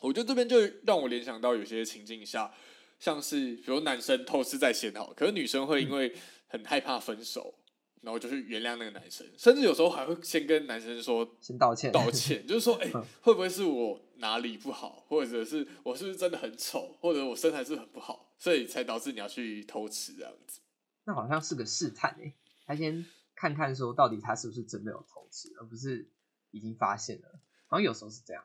[0.01, 2.53] 我觉得这边就让我联想到有些情境下。
[2.99, 6.11] 像是比如男生透视在先好，可是女生会因为
[6.47, 7.56] 很害怕分手，嗯、
[8.01, 20.59] 然后就去原谅那个男生，甚至有时候还会先跟男生说先道歉，道歉， 就是说，哎、欸，会不会是我哪里不好，或者是我是不是真的很丑，或者我身材是很不好，所以才导致你要去偷吃这样子？
[21.05, 22.33] 那好像是个试探诶，
[22.65, 23.05] 他先
[23.35, 26.07] 看看说到底他是不是真的有偷吃，而不是
[26.51, 27.39] 已经发现了。
[27.67, 28.43] 好像有时候是这样。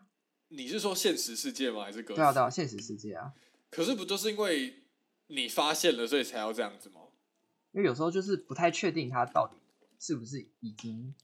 [0.49, 1.83] 你是说现实世界吗？
[1.83, 2.15] 还是歌？
[2.15, 3.33] 对啊，对啊，现实世界啊。
[3.71, 4.83] 可是不就是因为
[5.29, 7.02] 你发现了，所以才要这样子吗？
[7.73, 9.57] 因为有时候就是不太确定他到底
[9.99, 11.15] 是不是已经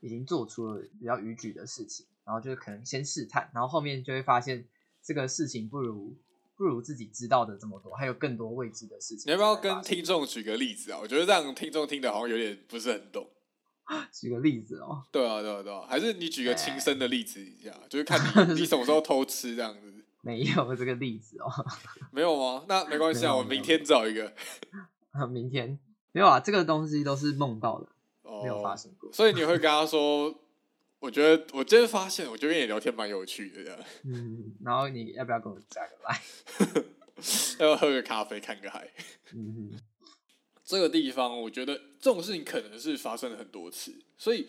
[0.00, 4.66] 已经做出了比较逾矩的事情，然后就是可能先试探，然后后面就会发现
[5.02, 6.16] 这个事情不如
[6.56, 9.24] 不如自己知道的这么多，还有更多未知的事情。
[9.26, 10.98] 你要不要跟听众举个例子啊？
[11.00, 13.28] 我觉得这样听众听的好像有点不是很懂。
[14.12, 15.04] 举个例子哦。
[15.12, 18.20] 对啊，对啊，对啊，还是你举个亲身的例子一下，就是看
[18.54, 19.94] 你你什么时候偷吃这样子。
[20.20, 21.50] 没有这个例子哦，
[22.10, 22.64] 没有吗？
[22.68, 24.34] 那没关系啊，我明天找一个。
[25.26, 25.78] 明天
[26.12, 27.88] 没有啊，这个东西都是梦到的，
[28.22, 29.12] 哦，没有发生过。
[29.12, 30.34] 所以你会跟他说，
[30.98, 33.80] 我觉得我今天发现，我觉得跟你聊天蛮有趣的，这样。
[34.04, 36.20] 嗯，然后你要不要跟我加个来？
[37.58, 38.88] 要不要喝个咖啡，看个海？
[39.34, 39.72] 嗯，
[40.64, 44.48] 这个地方，我觉得这种事情可能是发生了很多次，所以。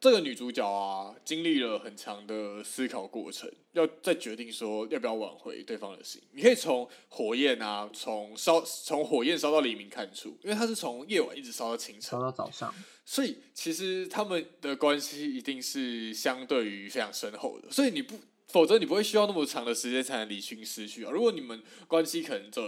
[0.00, 6.22] 这个女主角啊，经历了很长的思考过程，要再决定说要不要挽回对方的心。
[6.32, 12.72] 你可以从火焰啊，从烧从火焰烧到黎明看出，因为它是从夜晚一直烧到清晨，烧到早上，
[13.04, 17.68] 所以其实他们的关系一定是相对于非常深厚的。
[17.68, 21.10] 所以你不，否则你不会需要那么长的时间才能理清思绪啊。
[21.10, 22.62] 如果你们关系可能走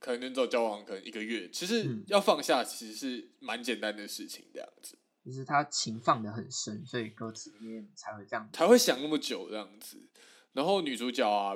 [0.00, 4.96] 可能只有交往可能一个月，其实要放下其实是蛮简单的事情，这样子。
[5.28, 9.98] 就是他情放的很深，所以歌词里面才会这样，才会想那么久这样子。
[10.54, 11.54] 然后女主角啊，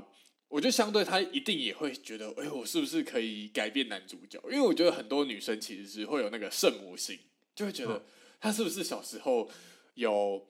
[0.49, 4.39] 我觉得相对她一定也会觉得，哎，我是不是可以改变男主角？
[4.45, 7.19] 因为我觉得很多女生其实是会有那个圣母心，
[7.55, 8.05] 就会觉得
[8.39, 9.49] 她是不是小时候
[9.95, 10.47] 有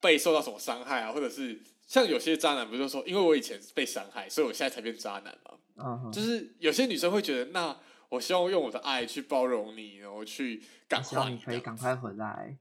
[0.00, 5.58] 被受到什么伤害啊，或者是像有些渣男不是说，因为我以前被伤害，所以我现在才变渣男嘛。
[5.76, 7.78] 嗯，就是有些女生会觉得，那
[8.12, 12.58] 我希望用我的爱去包容你，然后去感化你，你可以赶快回来。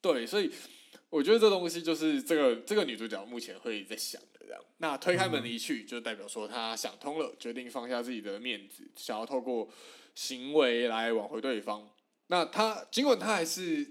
[0.00, 0.50] 对，所以
[1.08, 4.60] 我觉得这东西就是这个这个女主角目前会在想的这样。
[4.78, 9.68] 那推开门离去，就代表说她想通了，决定放下自己的面子，想要透过
[10.16, 11.88] 行为来挽回对方。
[12.26, 13.86] 那她尽管她还是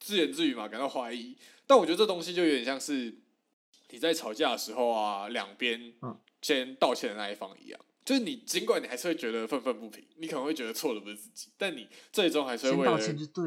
[0.00, 3.14] 自言自语嘛，感到怀疑，但我觉得这东西就有点像是
[3.90, 5.92] 你在吵架的时候啊，两边
[6.40, 7.78] 先道歉的那一方一样。
[8.08, 12.92] 就是你，尽管你还是会觉得愤愤不平，你可能会觉得错的不是自己，但你最终还是会为了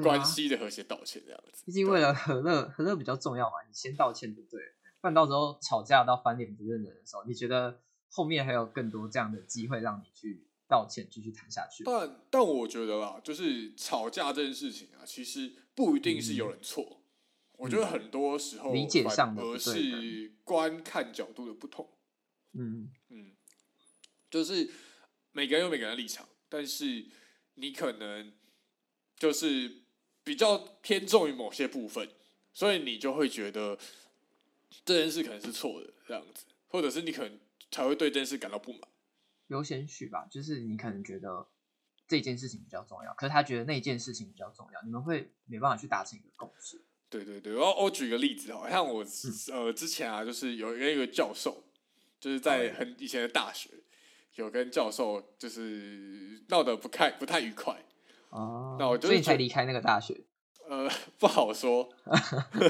[0.04, 1.63] 关系的和谐道歉这样子。
[1.65, 4.67] 毕竟为了和乐，和乐比较重要嘛，你先道歉就对了。
[5.02, 11.84] 不然到时候吵架到翻脸不认人的时候，你觉得后面还有更多这样的机会让你去道歉，继续谈下去。
[11.84, 16.84] 但但我觉得啦，就是吵架这件事情啊，其实不一定是有人错。
[16.84, 17.02] 嗯、
[17.54, 21.89] 我觉得很多时候理解上的而是观看角度的不同。
[22.54, 23.32] 嗯嗯。
[24.31, 24.67] 就是
[25.33, 27.05] 每个人有每个人的立场，但是
[27.55, 28.33] 你可能
[29.17, 29.83] 就是
[30.23, 32.09] 比较偏重于某些部分，
[32.53, 33.77] 所以你就会觉得
[34.85, 37.39] 这件事可能是错的这样子，或者是你可能
[37.69, 38.81] 才会对这件事感到不满。
[39.47, 41.45] 优先序吧，就是你可能觉得
[42.07, 46.81] 这件事情比较重要，可是他觉得那件事情比较重要，你们会没办法去达成一个共识。
[47.09, 49.09] 对对对，我我举个例子，好像我、嗯、
[49.51, 51.65] 呃之前啊，就是有一个一个教授，
[52.17, 53.69] 就是在很以前的大学。
[54.35, 57.83] 有跟教授就是闹得不太不太愉快
[58.29, 60.21] 哦，那我就所以才离开那个大学。
[60.69, 60.89] 呃，
[61.19, 61.89] 不好说，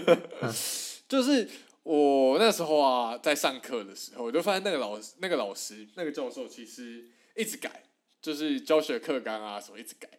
[1.08, 1.47] 就是
[1.84, 7.84] 我那时候啊，在上课的时候，我就发现那个老师、那个老师、那个教授其实一直改，
[8.19, 10.10] 就是教学课纲啊什么一直改，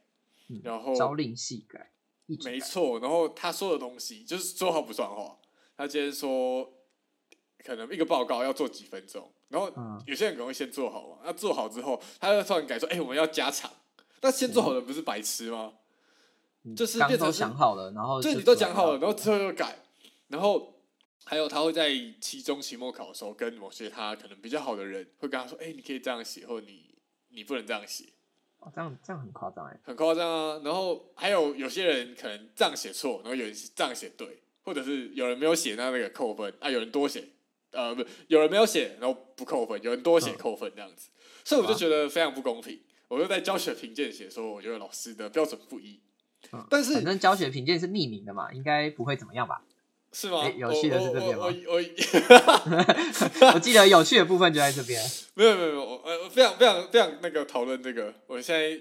[0.48, 1.90] 嗯、然后朝令夕改，改，
[2.44, 3.00] 没错。
[3.00, 5.36] 然后他说的东西就是说话不算话，
[5.76, 6.72] 他今天说
[7.64, 9.70] 可能一个报告要做几分钟，然后
[10.06, 13.70] 有些人可能会先做好嘛，那做好之后，他又突然改说，哎、欸，我们要加长，
[14.22, 15.74] 那先做好的不是白痴吗？
[16.64, 19.76] 嗯、就是变成想好了，然后就你都讲好了，然后之后又改，
[20.28, 20.74] 然后
[21.24, 26.94] 还有他会在期中、期末考的时候，跟某些他可能比较好的人会跟他说，哎、欸，你可以这样写，或者你
[27.28, 28.06] 你不能这样写。
[28.60, 30.60] 哦，这样这样很夸张哎，很夸张啊！
[30.64, 37.28] 然后还有有些人可能这样写错，然后有人这样写对，或者是有人没有写，那那个扣分啊，有人多写，
[37.72, 42.80] 呃，不，有人没有写，然后不扣分，有人多写扣分这样子，嗯、所以我就觉得非常不公平。
[43.08, 46.00] 我就在教学评鉴写说，我觉得老师的标准不一，
[46.52, 49.62] 嗯、但是反正教学评鉴是匿名的嘛，应该不会怎么样吧？
[50.14, 50.46] 是吗？
[50.50, 51.44] 有趣的是这边吗？
[51.44, 55.02] 我我，我，我记得有趣的部分就在这边。
[55.34, 55.82] 没有没有没有，
[56.24, 58.12] 我非常非常非常那个讨论这个。
[58.26, 58.78] 我现在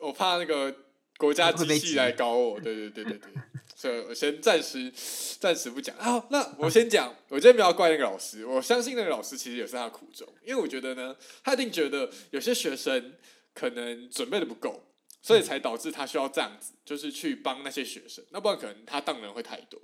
[0.00, 0.74] 我怕那个
[1.18, 2.58] 国家机器来搞我。
[2.58, 3.32] 对对对对对，
[3.74, 4.92] 所以我先暂时
[5.40, 5.94] 暂时不讲。
[5.96, 7.14] 好，那我先讲。
[7.28, 13.14] 我今天不要怪那个老师，我相信那个老师其实也是他的苦衷，因为我觉得呢，他一定觉得有些学生
[13.52, 14.84] 可能准备的不够，
[15.20, 18.24] 所以才导致他需要这样子，就是去帮那些学生。
[18.30, 19.80] 那不然可能他当人会太多。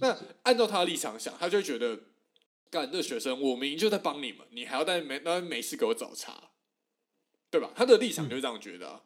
[0.00, 1.98] 那按照他的立场想，他就觉得，
[2.70, 6.50] 干这学生，我明明就在帮你们，你还要在没那没事给我找茬，
[7.50, 7.72] 对吧？
[7.74, 9.02] 他的立场就是这样觉得啊。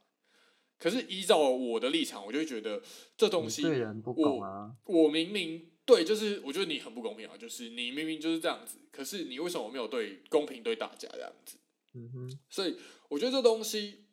[0.74, 2.82] 嗯、可是依照我的立场，我就会觉得
[3.16, 4.74] 这东西对人不公啊。
[4.84, 11.56] 我明明对，就是我觉得你很不公平啊，就是你明明就是这样子，可是你为什么没有对公平对大家这样子？
[11.94, 12.38] 嗯哼。
[12.48, 12.76] 所以
[13.08, 14.04] 我觉得这东西，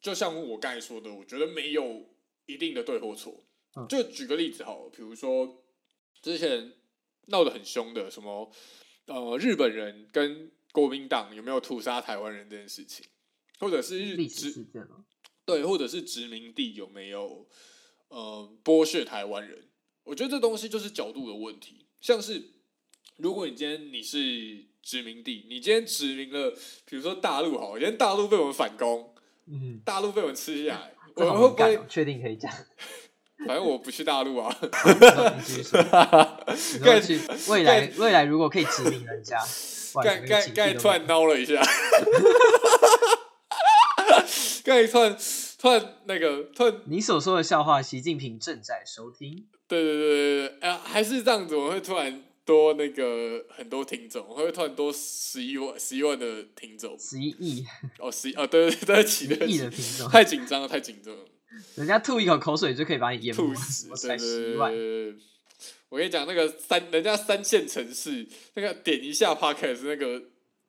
[0.00, 2.06] 就像我刚才说的，我觉得没有
[2.46, 3.44] 一定的对或错。
[3.76, 5.64] 嗯、就举个例子好了，比如说。
[6.22, 6.74] 之前
[7.28, 8.52] 闹得很凶的什么
[9.06, 13.06] 呃日本人跟国民党有没有屠杀台湾人这件事情，
[13.58, 14.66] 或者是日殖
[15.44, 17.46] 对，或者是殖民地有没有
[18.08, 19.68] 呃剥削台湾人？
[20.04, 21.86] 我觉得这东西就是角度的问题。
[22.00, 22.42] 像是
[23.16, 26.50] 如果你今天你是殖民地，你今天殖民了，
[26.86, 29.14] 比如说大陆好，今天大陆被我们反攻，
[29.46, 32.50] 嗯，大陆被我们吃下来， 我们会不会确定可以讲？
[33.46, 34.54] 反正我不去大陆啊。
[36.84, 39.38] 该 去未来未来如果可以殖民人家，
[40.02, 41.62] 该该该突然孬了一下。
[44.70, 45.16] 该突然
[45.58, 49.46] 突然那个突然，你所说的笑话，习近平正在收听。
[49.66, 57.66] 对对对对对，哎呀，还是这样子，我会突然多那个很多听众，我会突然多十一万十一万的听众，十一亿
[57.98, 61.24] 哦，十一哦，对对对，起，亿的听众，太紧张了，太紧张了。
[61.74, 63.88] 人家吐一口口水就可以把你淹没，吐死！
[64.06, 65.14] 对对对对，
[65.88, 70.22] 我跟你讲，那个三人家三线城市，那个点一下 Podcast 那个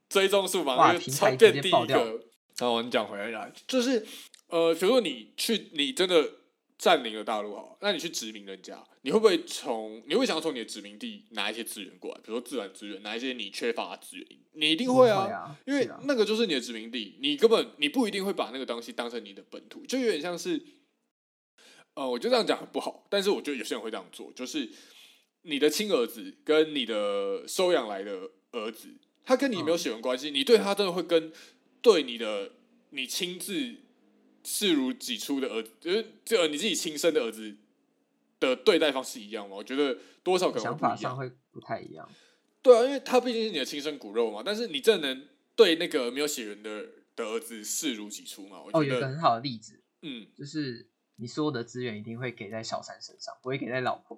[0.09, 2.30] 追踪数嘛，就超变第一个。
[2.57, 4.05] 然后我们讲回来，就是
[4.47, 6.29] 呃，比如说你去，你真的
[6.77, 20.61] 占领了大陆好，那你去殖民人家，你会不会从你会想要从你的殖民地拿一些资源过来，比如说自然资源，拿一些你缺乏的资源，你一定会啊，因为那个就是你的殖民地，你根本你不一定会把那个东西当成你的本土，就有点像是。
[21.93, 24.71] 呃，我觉得这样讲很不好，但是我觉得有些人会这样做，就是
[25.41, 28.17] 你的亲儿子跟你的收养来的
[28.53, 28.87] 儿子，
[29.25, 31.33] 他跟你没有血缘关系，嗯、你对他真的会跟
[31.81, 32.51] 对你的
[32.91, 33.75] 你亲自
[34.43, 37.57] 视如己出的儿子，就是这你自己亲生的儿子
[38.39, 39.55] 的对待方式一样吗？
[39.55, 42.09] 我觉得多少可能想法上会不太一样。
[42.61, 48.61] 对啊，因为他毕竟是你的亲生骨肉嘛，但是你真的能对那个没有血缘的的儿子视如己出吗？
[48.63, 50.87] 我觉得哦，有个很好的例子，嗯，就是。
[51.17, 54.17] 你所有的资源一定会给在小三身上，不会给在老婆。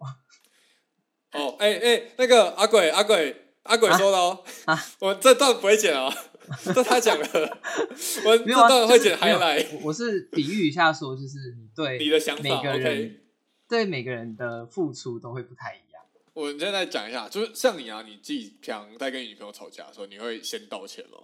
[1.34, 6.10] 哦，哎、欸、哎、欸，那个阿鬼阿鬼阿鬼说的哦，啊啊、 我这段不会剪哦，
[6.74, 7.26] 这他讲了，
[8.26, 9.66] 我这段会剪还来。
[9.82, 13.22] 我是比喻一下说，就是你对你的想法，每个人
[13.68, 16.04] 对每个人的付出都会不太一样。
[16.34, 21.18] 我现在讲一下，就是像你啊，你自己平常在跟你女朋友吵架的时候，你会先道歉吗？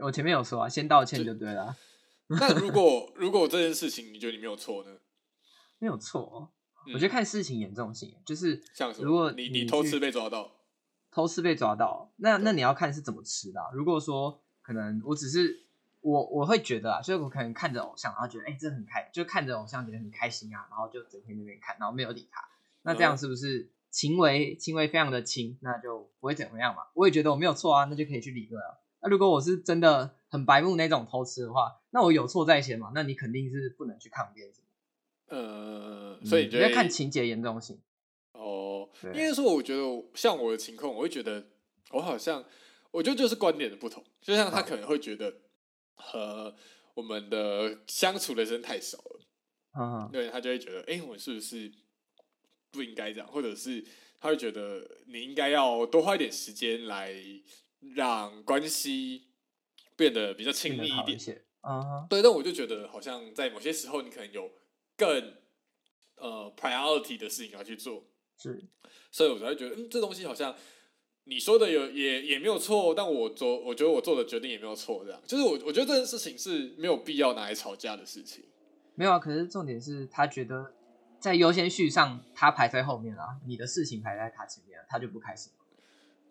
[0.00, 1.76] 我前面有说啊，先道歉就对了。
[2.28, 4.90] 那如果如果这件事情你觉得你没有错呢？
[5.78, 6.52] 没有错，
[6.86, 10.50] 嗯、我觉得看事情严重性，就是像如果你你偷吃被抓到，
[11.16, 13.70] 偷吃被抓到，那那你要看是怎么吃的、啊。
[13.72, 15.64] 如果说可能我只是
[16.02, 22.46] 我我会觉得啊，所以我可能看着偶像，然后觉得哎、欸，这很开，就看着偶像觉得很开心啊，然后就整天在那边看，然后没有理他。
[22.82, 26.82] 那这样是不是行为行为非常的轻，那就不会怎么样嘛？
[26.92, 28.76] 我也觉得我没有错啊，那就可以去理论啊。
[29.00, 32.92] 那如果我是真的很白目那种偷吃的话，那我有错在先嘛？
[32.94, 34.66] 那你肯定是不能去抗辩什么。
[35.34, 37.80] 呃，所以你要看情节严重性。
[38.86, 39.82] 哦，对因为说我觉得
[40.14, 41.46] 像我的情况，我会觉得
[41.90, 42.44] 我好像，
[42.90, 44.04] 我觉得就是观点的不同。
[44.20, 45.32] 就像他可能会觉得
[45.94, 46.54] 和
[46.94, 49.20] 我们的相处的时间太少了，
[49.78, 51.72] 嗯，对他就会觉得，哎、欸，我是不是
[52.70, 53.28] 不应该这样？
[53.28, 53.84] 或者是
[54.18, 57.14] 他会觉得你应该要多花一点时间来
[57.94, 59.28] 让关系
[59.94, 61.42] 变得比较亲密一点。
[61.60, 62.08] 啊，uh-huh.
[62.08, 64.50] 对，但我就觉得好像在某些时候，你可能有
[64.96, 65.34] 更
[66.16, 68.04] 呃 priority 的事情要去做。
[68.38, 68.64] 是，
[69.10, 70.54] 所以我才会觉得，嗯，这东西好像
[71.24, 78.44] 你说的有也也没有错，但我做我觉得我做的决定也没有错，这样就是我我觉得这件事情是没有必要拿来吵架的事情。
[78.94, 80.72] 没有啊，可是重点是他觉得
[81.18, 85.52] 在优先序上他排在后面啊，你的事情排在他前面，他就不开心。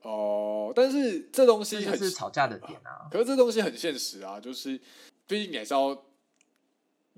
[0.01, 3.09] 哦，但是这东西就是吵架的点啊。
[3.11, 4.79] 可是这东西很现实啊，就是
[5.27, 6.05] 毕竟你还是要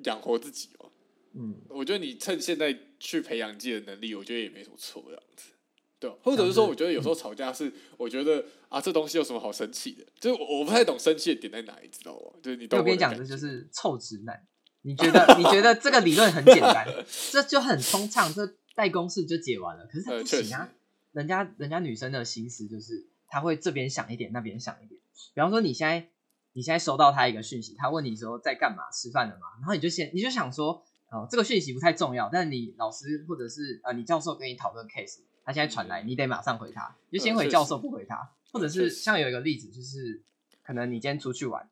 [0.06, 0.92] 养活自己哦。
[1.34, 5.52] 嗯，我觉得你趁现在去培养自己的能力，我觉得也没什么错这样子。
[6.00, 10.06] 对，或者是说，我觉得有时候吵架是，我觉得啊，这东西有什么好生气的？
[10.20, 12.39] 就是我我不太懂生气的点在哪里，你知道吗？
[12.43, 14.45] 就是你懂我，我跟你讲，这就是臭直男。
[14.84, 16.88] 你觉得你觉得这个理论很简单，
[17.32, 19.86] 这就很通畅，这代公式就解完了。
[19.88, 20.70] 可是不行啊，
[21.14, 25.02] 人家人家女生的心思就是，她会这边想一点，那边想一点。
[25.34, 26.08] 比方说，你现在
[26.54, 29.48] 你现在收到她一个讯息，她问你说在干嘛，吃饭了吗？
[29.60, 38.32] 然后你就先你就想说，哦，这个讯息不太重要，但是你老师或者是呃你教授跟你讨论 case，他现在传来，你得马上回他，你就先回教授，不回他。
[38.51, 40.24] 或者是像有一个例子，就是
[40.64, 41.70] 可能你今天出去玩。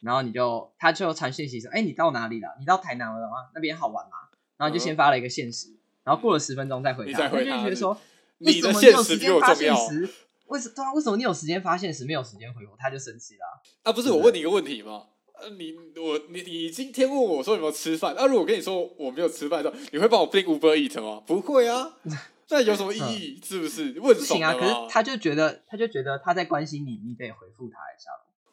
[0.00, 2.54] 然后你就，他就传讯息说，哎，你到哪里了？
[2.58, 3.48] 你到台南了吗？
[3.54, 4.28] 那边好玩吗？
[4.58, 5.74] 然后就先发了一个现实，
[6.04, 7.28] 然后过了十分钟再回他。
[7.28, 7.98] 他就觉得说，
[8.38, 10.08] 为什么你有时间发现时？
[10.48, 10.92] 为什对啊？
[10.92, 12.76] 为什么你有时间发现时，没有时间回我？
[12.78, 13.62] 他就生气了。
[13.82, 15.06] 啊，不是我问你一个问题吗？
[15.40, 18.14] 呃，你我你你今天问我说有没有吃饭？
[18.16, 21.22] 那如果我跟你说我没有吃饭的时候，你会帮我订 Uber Eat 吗？
[21.26, 21.96] 不会啊。
[22.48, 23.40] 那有什么意义？
[23.44, 23.98] 是不是？
[24.00, 24.54] 问什么啊？
[24.54, 28.08] 可是他就觉得，他就觉得他在关心你，你得回复他一下。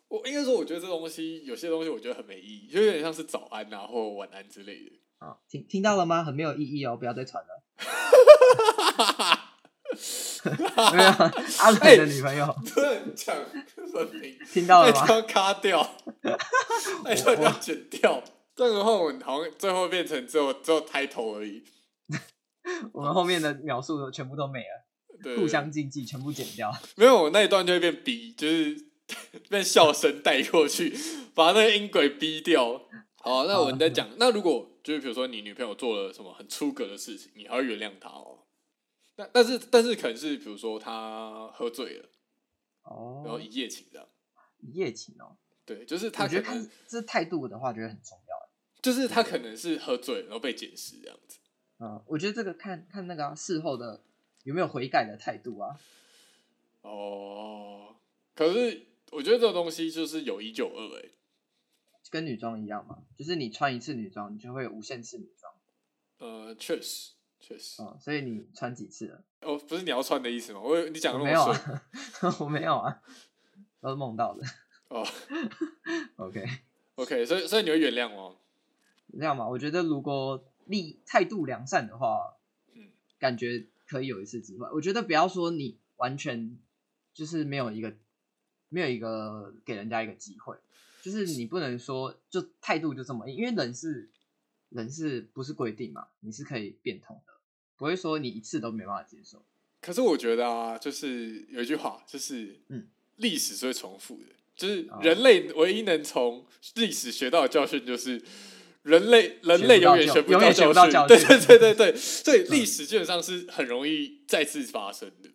[0.08, 4.92] 我应该说，我觉得这东西有些东西我觉得很没意义，就有点像是早安啊或晚安之类的。
[5.20, 6.24] 啊，听听到了吗？
[6.24, 7.64] 很没有意义哦，不要再传了。
[10.94, 11.10] 没有
[11.60, 12.56] 阿伦的女朋友。
[12.74, 13.36] 对，讲
[13.92, 14.38] 声明。
[14.52, 15.08] 听到了吗？
[15.08, 15.82] 要卡掉，
[17.06, 18.24] 哎，要剪掉。
[18.56, 21.64] 这样我们好像最后变成只有只有抬头而已。
[22.94, 24.86] 我们后面的描述都全部都没了，
[25.24, 26.72] 对，互相禁忌，全部剪掉。
[26.96, 28.94] 没有，我那一段就会变逼就是。
[29.50, 30.98] 被笑声带过去，
[31.36, 32.82] 把那个音轨逼掉。
[33.18, 34.08] 好，那我们再讲。
[34.18, 38.40] 那如果就是比如说你女朋友做了什么很出格的事情，你还会原谅她哦？
[39.16, 42.10] 但但是但是可能是比如说他喝醉了，
[42.84, 44.08] 哦，然后一夜情这样。
[44.60, 45.38] 一夜情哦？
[45.66, 48.50] 对，就是他觉得看这态度的话，觉得很重要。
[48.82, 51.40] 就是他可能是喝醉，然后被检视这样子。
[51.80, 54.04] 嗯，我觉得这个看看那个、啊、事后的
[54.44, 55.80] 有没有悔改的态度啊。
[56.82, 57.96] 哦，
[58.36, 58.88] 可是。
[59.12, 61.08] 我觉得这个东西就是有一就二，哎，
[62.10, 65.54] 跟女装一样嘛，就是你穿一次女装，你就会有无限次女装。
[66.18, 67.13] 呃，确实，
[67.46, 67.82] 确实。
[67.82, 69.24] 哦，所以你穿几次了？
[69.42, 70.62] 哦，不是你要穿的意思吗？
[70.64, 71.82] 我你讲的没有啊，
[72.40, 73.02] 我没有啊，
[73.82, 74.44] 都是梦到的。
[74.88, 75.06] 哦
[76.16, 78.40] ，OK，OK，所以所以你会原谅我？
[79.12, 82.38] 这样吗，我觉得如果立态度良善的话，
[82.74, 82.90] 嗯，
[83.20, 84.70] 感觉可以有一次机会。
[84.72, 86.58] 我觉得不要说你完全
[87.14, 87.94] 就是没有一个。
[88.70, 90.58] 没有一个给人家一个机会，
[91.04, 94.10] 就是你不能说就态度就这么硬，因为人是
[94.70, 96.08] 人是不是规定嘛？
[96.22, 97.33] 你是可以变通的，
[97.78, 99.44] 不会说你一次都没办法接受。
[99.82, 106.46] 可是我觉得啊，就是有一句话，就是嗯，历史是会重复的，就是人类唯一能从
[106.76, 108.22] 历史学到的教训，就是
[108.84, 111.08] 人类人类永远学不到教训。
[111.08, 115.30] 对对对对对，所以历史基本上是很容易再次发生的。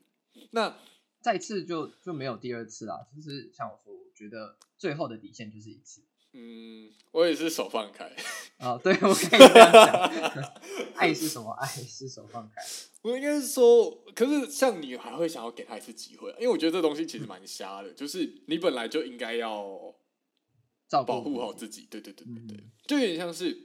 [0.51, 0.77] 那。
[1.21, 6.01] 再次就就没有第二次啦，就是像我说，我觉得最后的底线就是一次。
[6.33, 8.05] 嗯，我也是手放开。
[8.59, 10.55] 啊、 哦，对，我可以这样讲。
[10.97, 11.51] 爱是什么？
[11.53, 12.63] 爱是手放开。
[13.03, 19.95] 我应该是说，可是像你还会想要给他一次机会，因为我觉得这东西其实蛮瞎的，嗯、就是你本来就应该要
[21.07, 21.87] 保护好自己。
[21.91, 23.57] 对对对对对，嗯、就有点像是，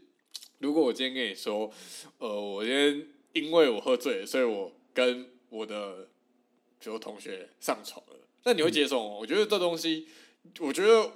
[0.59, 1.72] 如果我今天跟你说，
[2.20, 6.09] 呃，我今天因为我喝醉了，所以我跟我的。
[6.80, 9.16] 比如同学上床了，那你会接受吗？
[9.16, 10.05] 嗯、我觉得这东西，
[10.59, 11.09] 我觉得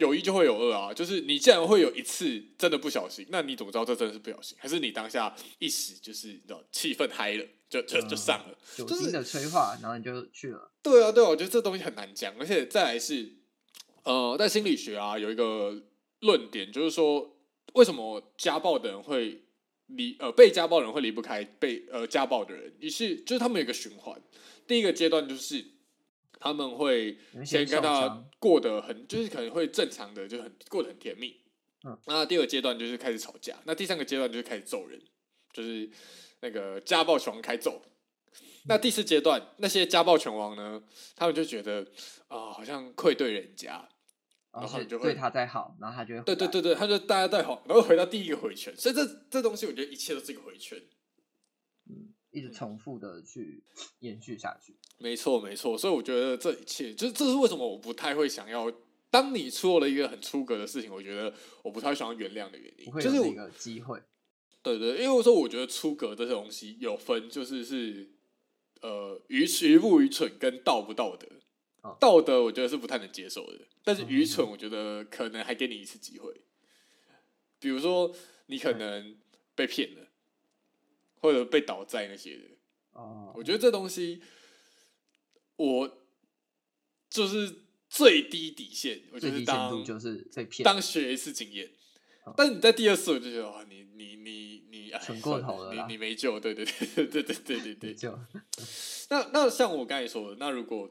[0.00, 0.92] 有一就会有二啊。
[0.92, 4.58] 就是你既然会有一次真的不小心，那你怎么知道这真的是不小心？
[4.58, 10.72] 还是你当下一时就是你知道气氛嗨了，就就就上了，酒精的催化，然后你就去了。
[10.82, 12.34] 对啊，对啊，我觉得这东西很难讲。
[12.40, 13.30] 而且再来是，
[14.02, 15.80] 呃，在心理学啊有一个
[16.20, 17.36] 论点，就是说
[17.74, 19.42] 为什么家暴的人会
[19.86, 24.20] 离呃被家暴的人会离不开被呃家暴的人，于是就是他们有一个循环。
[24.66, 25.64] 第一个阶段就是
[26.40, 31.36] 他们会先跟他过得很，就是可能会正常的，就很过得很甜蜜。
[31.84, 35.00] 嗯，那第二个阶段就是开始吵架，那第三个阶段就是开始揍人，
[35.52, 35.88] 就是
[36.40, 37.82] 那个家暴拳王开揍。
[38.66, 40.82] 那第四阶段，那些家暴拳王呢，
[41.16, 41.80] 他们就觉得
[42.28, 43.88] 啊、呃，好像愧对人家，
[44.52, 48.76] 然后就会对他再好，然后他就会对对对对，他就大家再好，然后回到第一个回圈。
[48.76, 50.84] 所以这这东西，我觉得一切都是一个回圈，嗯，
[52.30, 53.62] 一直重复的去
[54.00, 54.76] 延续下去。
[54.98, 58.72] 没错没错，所以我觉得这一切，就是这是为什么我不太会想要，
[59.10, 64.02] 当你做了一个很出格的事情，我觉得我不太想要原谅的原因，就是一个机会。
[64.62, 68.10] 对对，因为我说我觉得出格这些东西有分，就是是。
[68.82, 71.28] 呃，愚愚不愚蠢跟道不道德，
[71.82, 76.32] 哦、道德我觉得是不太能接受的，但是愚蠢我觉得可能还给你一次机会。
[77.58, 78.10] 比如说
[78.46, 79.18] 你可能
[79.54, 80.09] 被骗了，
[81.20, 82.44] 或者被倒债那些的。
[82.92, 84.20] 哦，我觉得这东西
[85.56, 85.98] 我
[87.08, 91.70] 就是最低底线，我就是当就是被骗，当学一次经验。
[92.36, 97.96] 但是你在第二次，我就觉得哇，你你你你蠢过头了，你你没救，对对对对对对对对。
[99.10, 100.88] 那那像我刚才说的，那如果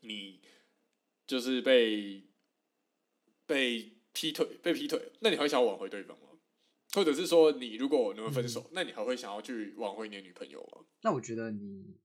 [0.00, 0.40] 你
[1.26, 2.24] 就是被
[3.46, 6.27] 被劈腿，被劈腿，那你还会想要挽回对方吗？
[6.94, 10.84] 或者是说，你如果能分手，嗯、那你还会想要去挽回你的女朋友吗？
[11.02, 11.96] 那我觉得你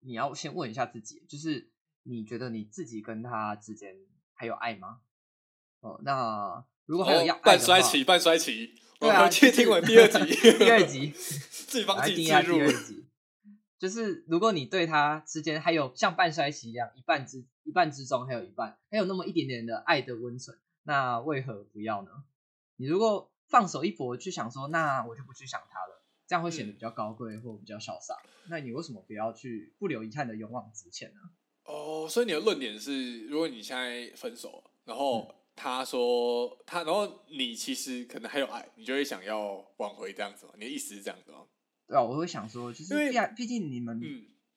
[0.00, 1.70] 你要先问一下自己，就是
[2.02, 3.96] 你觉得你自己跟他之间
[4.34, 5.00] 还有爱吗？
[5.80, 6.64] 哦，那。
[6.88, 10.18] 如果还有要半衰期，半衰期，对啊， 去听完第二集，
[10.56, 12.54] 第二集 自己帮自己记录。
[12.54, 13.04] 第二集
[13.78, 22.10] 就是，如果你对他之间还有像半衰期一样，一半之一半之中还有一半，还有那么一点点的爱的温存，那为何不要呢？
[22.76, 28.14] 你如果放手一搏，去想说，那我就不去想他了，这样会显得比较高贵或比较潇洒。
[28.48, 31.20] 那你为什么不要去不留遗憾的勇往直前呢？
[31.64, 35.34] 哦，所以你的论点是，如果你现在分手，然后、嗯。
[35.60, 40.52] 他说他，然后你其实可能还有爱，你就会想要挽回这样子吗？
[40.54, 41.48] 你的意思是这样子吗？
[41.88, 44.00] 对啊，我会想说，就是毕毕竟你们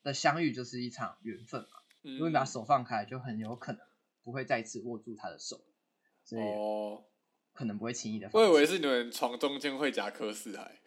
[0.04, 1.70] 的相遇就是一场缘分嘛。
[2.04, 3.82] 嗯，如果你把手放开，就很有可能
[4.22, 5.60] 不会再次握住他的手，
[6.24, 6.44] 所以
[7.62, 8.28] 可能不会轻易的。
[8.34, 10.82] 我以为是你们床中间会夹柯四海，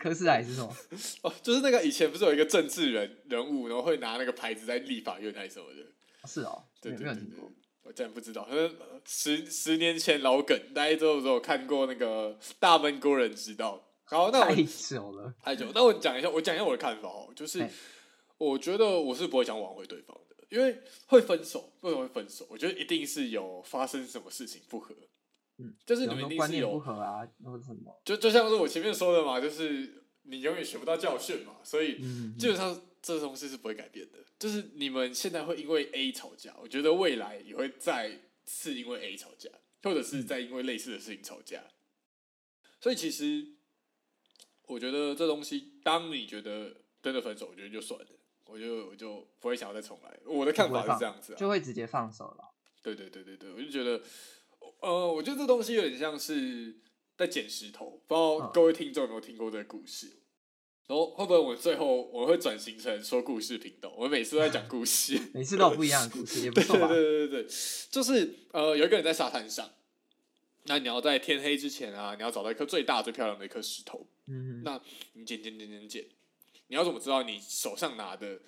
[0.00, 0.76] 柯四海是什么？
[1.22, 6.26] 哦，就是那个以前不是有一个政治人人物，然后会拿那个牌子在立法院还是什么的？
[6.26, 7.24] 是哦，对对对对。
[7.84, 8.48] 我真不知道，
[9.06, 13.80] 十十年前老梗，大家都有看过那个大闷锅人知道。
[14.02, 15.70] 好，那我太久了，太久。
[15.72, 17.64] 那我讲一下，我讲一下我的看法哦，就是
[18.36, 22.44] 我觉得我是不会想挽回对方的，因为会分手，为什么会分手？
[22.50, 24.94] 我觉得一定是有发生什么事情不合，
[25.60, 28.00] 嗯，就是你们一定是有不合啊，或者什么？
[28.04, 31.98] 就就像是我前面说的嘛，就是你永远学不到教训嘛，所以
[32.38, 32.80] 基本上。
[33.02, 39.48] 这东西是不会改变的，就是你们现在会因为 A 吵架，我觉得未来也会再次因为 A 吵架，
[39.82, 41.62] 或者是再因为类似的事情吵架。
[42.78, 43.54] 所以其实
[44.66, 48.06] 我觉得这东西，当你觉得真的分手，我觉得就算了，
[48.44, 50.20] 我就我就不会想要再重来。
[50.26, 52.50] 我的看法是这样子啊，就会直接放手了。
[52.82, 54.02] 对对对对对，我就觉得，
[54.80, 56.76] 呃，我觉得这东西有点像是
[57.16, 60.16] 在捡石头，不知道各位听众有没有听过这个故事？
[60.86, 63.92] 然后会不会我最后我会转型成说故事频道？
[63.96, 66.88] 我们每次都在讲故事， 每次都有不一样的故事，也不错吧？
[66.88, 67.52] 对对对对对，
[67.90, 69.70] 就是呃，有一个人在沙滩上，
[70.64, 74.04] 那你要在天黑之前啊，你要找到一颗最大最漂亮的一颗石头。
[74.26, 74.80] 嗯哼，那
[75.12, 76.04] 你捡捡捡捡捡，
[76.66, 78.40] 你要怎么知道你手上拿的？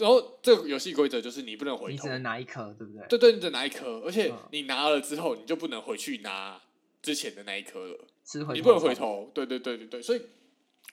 [0.00, 3.06] 然后这个游戏规则就是你不能回头，你只能拿一颗，对不对？
[3.08, 6.60] 对对，你只能拿一颗，而且你拿了之后，你就不能回去拿
[7.02, 8.06] 之前的那一颗了，
[8.54, 9.30] 你不能回头。
[9.32, 10.20] 对对对对对，所以。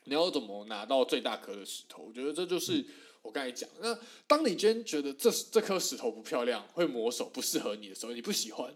[0.09, 2.03] 你要怎么拿到最大颗的石头？
[2.03, 2.85] 我觉得这就是
[3.21, 3.69] 我刚才讲。
[3.81, 3.93] 那
[4.25, 8.73] 当你今天觉得这这颗石头不漂亮、会磨手、不适合你的时候，你不喜欢，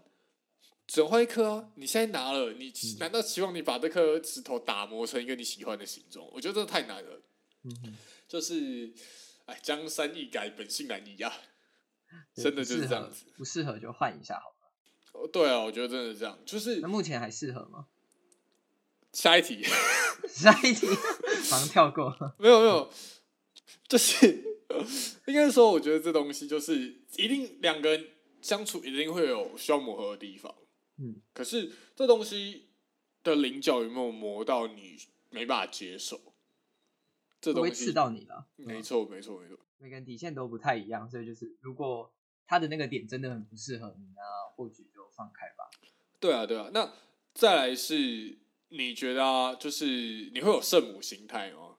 [0.86, 1.70] 只能换一颗啊！
[1.76, 2.70] 你现在拿了，你
[3.00, 6.28] 难道希望你把这颗石头打磨成一个你喜欢的形状？
[6.30, 7.22] 我觉得这太难了。
[7.64, 7.96] 嗯，
[8.28, 8.92] 就是
[9.46, 11.32] 哎，江山易改，本性难移啊！
[12.34, 14.72] 真的就是这样子，不适合就换一下好了。
[15.12, 16.38] 哦，对啊，我觉得真的是这样。
[16.44, 17.86] 就是那目前还适合吗？
[19.12, 19.62] 下一题，
[20.28, 20.86] 下一题，
[21.50, 22.10] 马上跳过。
[22.38, 22.90] 没有没有，
[23.88, 24.60] 就是
[25.26, 30.54] 应该说，我觉得这东西就是一定两个人相处一定会有需要磨合的地方。
[30.96, 32.70] 嗯，可是这东西
[33.22, 34.96] 的棱角有没有磨到你
[35.30, 36.31] 没办法接受？
[37.42, 38.48] 这东西会刺到你了。
[38.56, 42.10] 没错没错没错，每个人底线都不太一样，所以就是如果
[42.46, 44.22] 他的那个点真的很不适合你，那
[44.56, 45.68] 或许就放开吧。
[46.18, 46.90] 对啊对啊，那
[47.34, 48.38] 再来是。
[48.74, 49.84] 你觉得啊，就是
[50.32, 51.76] 你会有圣母心态吗？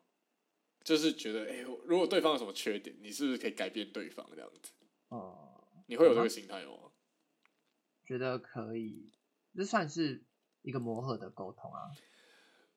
[0.83, 4.71] 就是觉得，哎、欸，如果对方有什么缺点，你是不是可以改变对方这样子？
[5.07, 6.71] 哦、嗯，你会有这个心态吗？
[8.05, 9.11] 觉得可以，
[9.55, 10.23] 这算是
[10.61, 11.81] 一个磨合的沟通啊。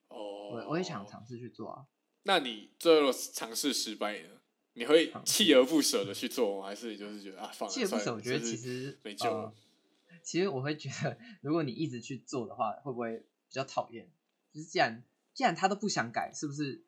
[0.09, 1.87] 哦，我我也想尝试去做啊。
[2.27, 4.29] 那你最后尝试失败呢？
[4.75, 6.67] 你会锲而不舍的去做吗？
[6.67, 7.75] 还是你就是觉得啊，放了？
[7.75, 10.21] 锲而不舍，我觉得其实没救了、呃。
[10.23, 14.11] 其实我会觉得，如果你一直去做的话，会不会比较讨厌？
[14.53, 16.83] 就是既然既然他都不想改，是不是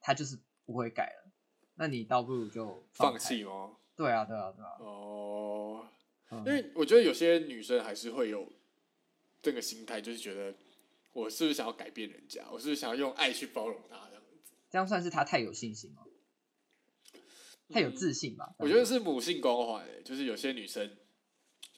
[0.00, 1.30] 他就是不会改了？
[1.74, 3.72] 那你倒不如就放弃吗？
[3.96, 4.76] 对啊，对啊，对啊。
[4.78, 5.86] 哦，
[6.30, 8.50] 因为我觉得有些女生还是会有
[9.42, 10.54] 这个心态，就是觉得
[11.12, 12.46] 我是不是想要改变人家？
[12.50, 14.08] 我是不是想要用爱去包容他？
[14.74, 16.02] 这样算是他太有信心吗？
[17.72, 18.56] 太有自信吧？
[18.58, 20.98] 我觉得是母性光环，就是有些女生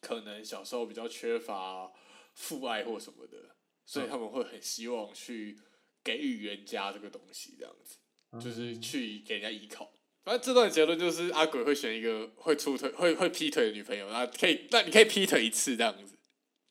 [0.01, 1.93] 可能小时候比较缺乏
[2.33, 5.59] 父爱或什么的，所以他们会很希望去
[6.03, 7.99] 给予人家这个东西，这样子，
[8.43, 9.93] 就是去给人家依靠。
[10.25, 16.19] 反正这段结论就是阿鬼会选一个会出腿、会会劈腿的女朋友，那可以，那你可以劈腿一次这样子。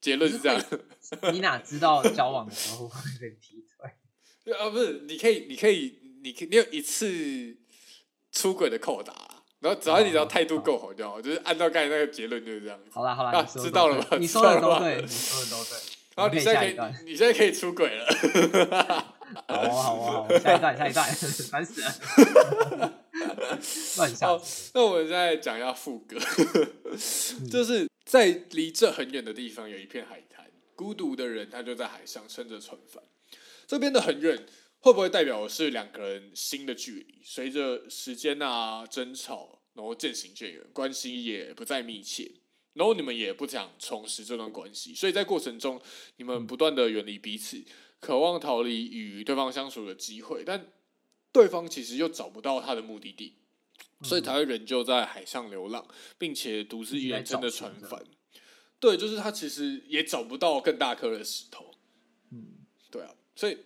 [0.01, 0.59] 结论是这样。
[1.32, 3.91] 你哪知道交往的时候会被劈腿？
[4.57, 7.55] 啊，不是，你可以，你可以，你你有一次。
[8.36, 9.13] 出轨的扣打，
[9.61, 12.78] 然后只要你只要态度够好就好，就是按照刚才那个结论就是这样。
[12.91, 14.17] 好了好了，啊，知道了吧？
[14.19, 15.78] 你说的都对，你说的都对。
[16.17, 18.05] 然后你现在可以，你现在可以出轨了。
[19.47, 21.07] 好啊好啊好，下一段下一段，
[21.49, 22.93] 烦死了。
[23.95, 24.41] 乱想。
[24.73, 26.17] 那我们现在讲一下副歌，
[27.49, 30.45] 就是在离这很远的地方有一片海滩，
[30.76, 33.01] 孤独的人他就在海上撑着船帆，
[33.65, 34.45] 这边的很远。
[34.86, 37.19] 会不会代表是两个人新的距离？
[37.23, 42.31] 随着时间啊争吵，然后渐行渐远，关系也不再密切，
[42.73, 45.81] 然后你们也不想重拾这段关系，所以在过程中，
[46.17, 47.65] 你们不断的远离彼此，
[47.99, 50.71] 渴望逃离与对方相处的机会，但
[51.31, 53.38] 对方其实又找不到他的目的地，
[54.03, 55.83] 所以才会仍旧在海上流浪，
[56.19, 58.05] 并且独自一人撑的船帆。
[58.79, 61.73] 对，就是他其实也找不到更大颗的石头。
[62.29, 63.57] 嗯，对啊，所以。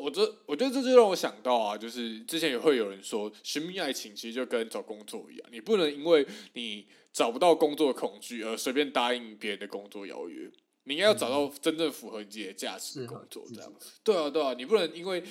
[0.00, 10.50] 我这我觉得这就让我想到啊，就是之前也会有人说，寻觅爱情其实就跟找工作一样，你不能因为你找不到工作的恐惧而随便答应别人的工作邀约，
[10.84, 13.92] 你应该要找到真正符合你自己的价值的工作，这样子。
[14.02, 15.22] 对啊，对啊，你不能因为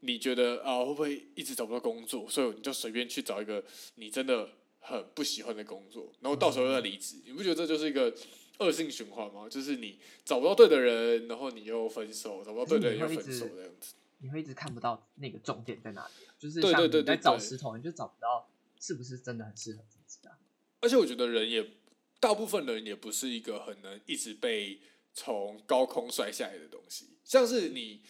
[0.00, 3.62] 你觉得啊会不会一直找不到工作，所以你就随便去找一个
[3.96, 4.48] 你真的
[4.80, 8.12] 很不喜欢的工作，然后到时候再离职，你不觉得这就是一个
[8.58, 9.46] 恶性循环吗？
[9.48, 13.92] 就是你找不到对的人，然后你又分手，找不到对的人又分手这样子。
[14.26, 18.50] 你会一直看不到那个重点在哪里，就是像你在找石头，你就找不到
[18.80, 20.36] 是不是真的很适合自己啊。
[20.80, 21.64] 而且我觉得人也
[22.18, 24.80] 大部分人也不是一个很能一直被
[25.14, 28.02] 从高空摔下来的东西，像是你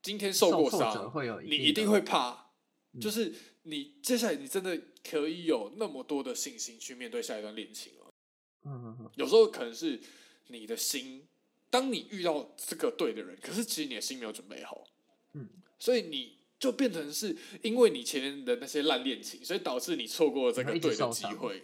[0.00, 1.12] 今天受过伤，
[1.42, 2.52] 你一定会怕，
[3.00, 8.12] 就是你接下来你真的可以有那么多的信心去面对下一段恋情了。
[8.62, 10.00] 嗯，有时候可能是
[10.46, 11.26] 你的心，
[11.68, 14.84] 当你遇到这个对的人，可是其实你的心没有准备好。
[15.36, 21.62] 嗯，所以你就变成是因为你前面的那些烂恋情，所以导致你错过了这个对的机会，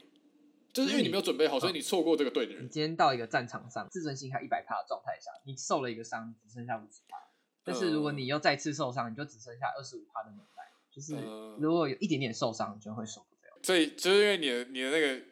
[0.73, 2.65] 就是因为你没有准备好，所以你错过这个对的人。
[2.65, 7.17] 你今天到一个战场上，自尊心还一百趴的状态下，你受了一个伤，只剩下五十趴。
[7.65, 10.63] 但是如果你又再次受伤，你就只剩下二十五趴的能耐。
[10.91, 11.15] 就是
[11.59, 13.59] 如果有一点点受伤，你就会受不了。
[13.63, 15.23] 所以就是因为你的你的那个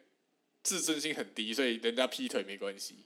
[0.63, 3.05] 自尊心很低，所以人家劈腿没关系。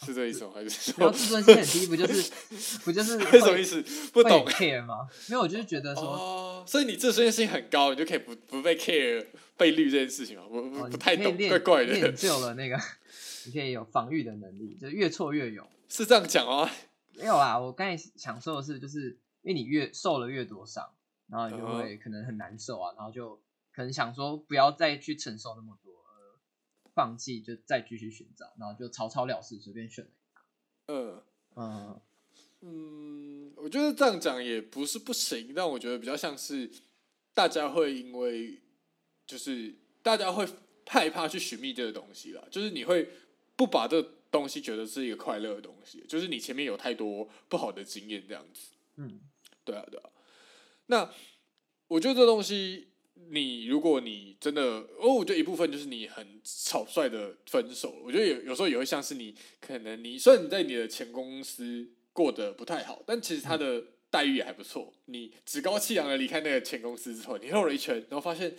[0.00, 0.50] 是这意思吗？
[0.54, 2.32] 还是说自尊心很低，不就是
[2.84, 3.82] 不就是 什么意思？
[4.12, 5.08] 不懂 care 吗？
[5.28, 9.24] 没有，我就是觉得说，哦，所以你自尊心很高，你就可以不不被 care
[9.56, 10.44] 被绿这件事情吗？
[10.48, 11.92] 不不不太懂，怪怪的。
[11.92, 12.78] 练就了那个，
[13.46, 16.68] 你可以有防御的能力，就越挫越勇，是这样讲哦？
[17.16, 20.84] 没有啊，我刚才想说的是，就是因为你越受了越多伤，
[21.28, 23.40] 然后你就会可能很难受啊，然后就
[23.72, 25.83] 可能想说不要再去承受那么多。
[26.94, 30.42] 放弃就再继续寻找，然后就草草了事，随便选了一个。
[30.86, 31.22] 嗯
[31.56, 32.00] 嗯
[32.60, 36.70] 嗯，我觉得这样讲也不是不行，但我觉得比较像是
[37.34, 38.62] 大家会因为
[39.26, 40.48] 就是大家会
[40.86, 43.10] 害怕去寻觅这个东西啦，就是你会
[43.56, 48.72] 不把这个东西觉得是一个快乐的东西，就是你前面有太多不好的经验这样子。
[48.96, 49.20] 嗯，
[49.64, 50.10] 对啊对啊。
[50.86, 51.12] 那
[51.88, 52.93] 我觉得这东西。
[53.30, 54.62] 你如果你真的
[54.98, 57.94] 哦，我觉得一部分就是你很草率的分手。
[58.04, 64.92] 我觉得有有时候也会像是你可能你虽然你在你的前公司过得不太好，但其实他的待遇也还不错。
[65.06, 68.54] 你趾高气扬的离开那个前公司之后，你绕了一圈，然后发现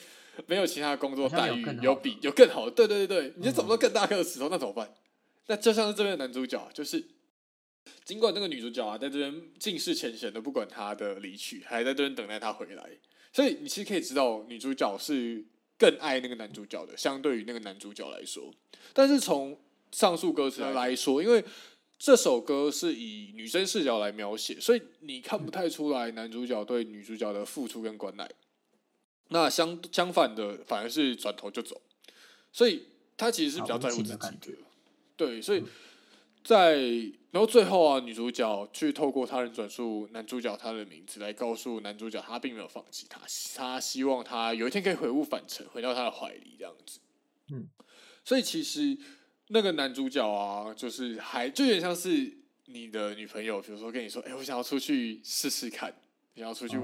[0.48, 2.72] 没有其他工作待遇有比有更好的。
[2.72, 4.94] 对对对对，你就找不到更大颗的石头，那怎么办？
[5.48, 7.06] 那就像是这边的男主角，就是
[8.04, 12.90] 尽管那个女主角啊在这边尽释前嫌的不管他的离去，还在这边等待他回来。
[13.36, 15.44] 所以你其实可以知道，女主角是
[15.78, 18.50] 更爱那个男主角的，相对于那个男主角来说。
[18.94, 19.60] 但是从
[19.92, 21.44] 上述歌词来说，因为
[22.00, 28.32] 这首歌是以女生视角来描写，所以你看不太出来男主角对女主角的付出跟关爱。
[29.28, 31.82] 那相相反的，反而是转头就走，
[32.54, 32.84] 所以
[33.18, 34.18] 他其实是比较在乎自己的。
[34.18, 34.54] 的
[35.18, 35.62] 对，所以
[36.46, 36.78] 在
[37.32, 43.20] 然后最后啊，女主角去透过他人转述男主角他的名字来告诉男主角，他并没有放弃他，
[43.58, 47.00] 他希望他有一天可以回悟返程，回到他的怀里这样子。
[47.52, 47.68] 嗯，
[48.24, 48.98] 所以其实。
[49.50, 52.36] 那个男主角啊，就是还就有点像是
[52.66, 55.94] 你的女朋友，比如说跟你说，哎、欸，我想要出去试试看，
[56.36, 56.78] 想要出去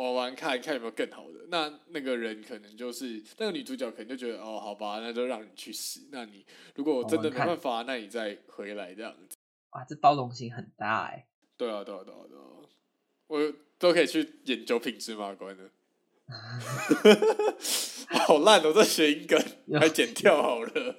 [0.00, 1.38] 玩玩看，看有没有更好的。
[1.48, 6.08] 那那个人可能就是那个女主角，可能就觉得，哦，好吧，那就让你去死。
[6.10, 9.36] 那你如果真的没办法，那你再回来这样子。
[9.70, 11.26] 哇，这包容性很大哎。
[11.56, 12.42] 对啊，对啊，对啊，对啊，
[13.26, 15.70] 我都可以去演九品芝麻官的。
[18.26, 18.72] 好烂哦！
[18.72, 19.38] 这谐音梗
[19.78, 20.96] 还剪掉好了。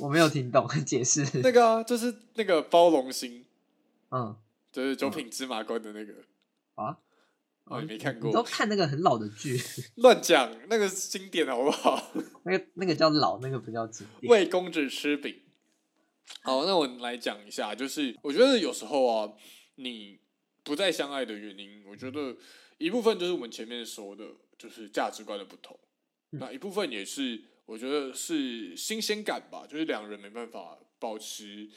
[0.00, 1.26] 我没有听懂，解释。
[1.42, 3.44] 那个啊，就是那个包容心，
[4.10, 4.36] 嗯，
[4.70, 6.14] 就是九品芝麻官的那个
[6.76, 6.98] 啊。
[7.68, 8.28] 哦，你没看过？
[8.28, 9.60] 你都看那个很老的剧。
[9.96, 12.12] 乱讲，那个是经典好不好？
[12.44, 14.30] 那个那个叫老，那个不叫经典。
[14.30, 15.42] 为公子吃饼。
[16.42, 19.32] 好，那我来讲一下，就是我觉得有时候啊，
[19.76, 20.18] 你
[20.62, 22.36] 不再相爱的原因，我觉得。
[22.78, 24.24] 一部分就是我们前面说的，
[24.56, 25.76] 就是价值观的不同。
[26.30, 31.68] 嗯、那一部分也是，我觉得是新鲜感吧，就是两人没办法保持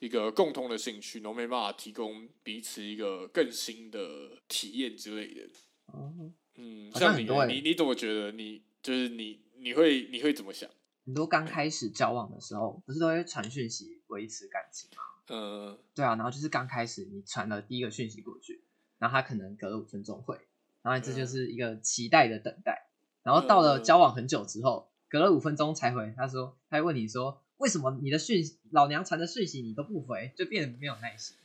[0.00, 5.48] 一个共同的兴趣，然后没办法提供彼此一个更新的体验之类的。
[5.92, 8.32] 嗯，嗯，像你，像你你怎么觉得？
[8.32, 10.68] 你就是你，你会你会怎么想？
[11.04, 15.02] 很多刚开始交往的时候，不是都会传讯息维持感情吗？
[15.28, 18.62] 嗯，对啊，然后就是刚开始你传了第一个讯息过去。
[18.98, 20.36] 然后他可能隔了五分钟回，
[20.82, 22.88] 然后这就是一个期待的等待。
[23.22, 31.36] 然后到了交往很久之后，隔了五分钟才回，他说，他会问你说，为什么你的讯老娘传的讯息你都不回，就变得没有耐心。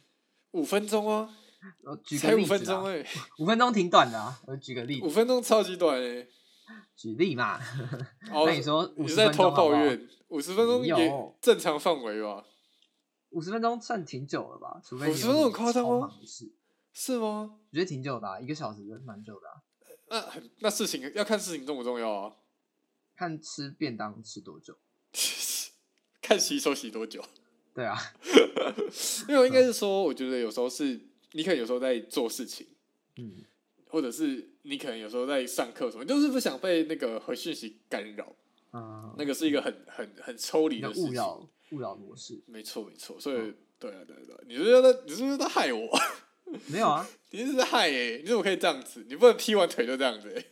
[0.51, 1.29] 五分钟啊，
[1.83, 3.05] 我举个例子，才五分钟哎，
[3.39, 4.41] 五分钟挺短的啊。
[4.47, 6.27] 我举个例子，五分钟超级短哎。
[6.95, 7.59] 举例嘛，
[8.31, 9.81] 哦、那你说五十分钟好不好？
[10.29, 10.95] 五十分钟也
[11.41, 12.45] 正常范围吧？
[13.31, 14.79] 五十分钟算挺久了吧？
[14.83, 16.11] 除非五十分钟很夸张吗？
[16.93, 17.57] 是吗？
[17.69, 20.31] 我觉得挺久的，啊，一个小时是蛮久的，啊。
[20.35, 22.35] 那那事情要看事情重不重要啊？
[23.15, 24.77] 看吃便当吃多久，
[26.23, 27.23] 看洗手洗多久。
[27.75, 27.97] 对啊，
[29.29, 30.99] 因为应该是说，我觉得有时候是
[31.33, 32.65] 你可能有时候在做事情，
[33.17, 33.43] 嗯，
[33.87, 38.35] 或者是你可能有时候在上课什么，就是不想被那个回讯息干扰。
[38.73, 42.41] 嗯，那个是一个很很很抽离的勿扰勿扰模式。
[42.47, 45.99] 没错没错，所以，嗯，对啊对啊对啊，你是觉得你是不是在害我？
[46.67, 48.19] 没有啊， 你是在害哎！
[48.21, 49.03] 你怎么可以这样子？
[49.09, 50.45] 你不能劈完腿就这样子哎！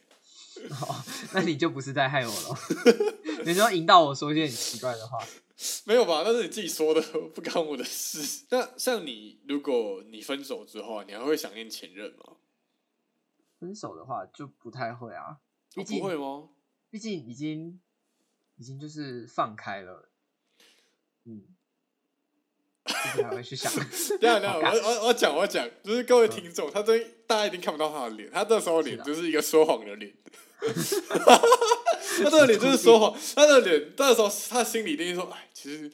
[0.82, 0.95] 哦，
[1.34, 2.57] 那你就不是在害我了。
[3.45, 5.19] 你就要引导我说一些很奇怪的话。
[5.86, 6.24] 没有吧？
[6.26, 7.01] 那是你自己说的，
[7.36, 8.45] 不干我的事。
[8.49, 12.38] 那像你，如果你分手之后，你还会想念前任吗？
[13.59, 15.38] 分手的话就不太会啊。
[15.74, 16.49] 毕竟，不会吗？
[16.89, 17.80] 毕竟已经
[18.57, 20.09] 已经就是放开了。
[21.26, 21.43] 嗯。
[22.84, 23.72] 还会去想，
[24.20, 26.97] 等下等下，我我我讲我讲，就是各位听众，他这
[27.28, 30.14] 大家一定看不到他的脸，他这时候脸就是一个说谎的脸，
[30.59, 35.91] 他这个脸就是说谎，他的脸那时候他心里一定说，哎，其实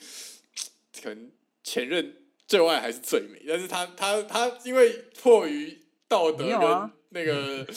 [1.02, 1.32] 可能
[1.64, 2.16] 前任
[2.48, 7.68] 最爱还是最美，但是他他他因为迫于道德跟那个。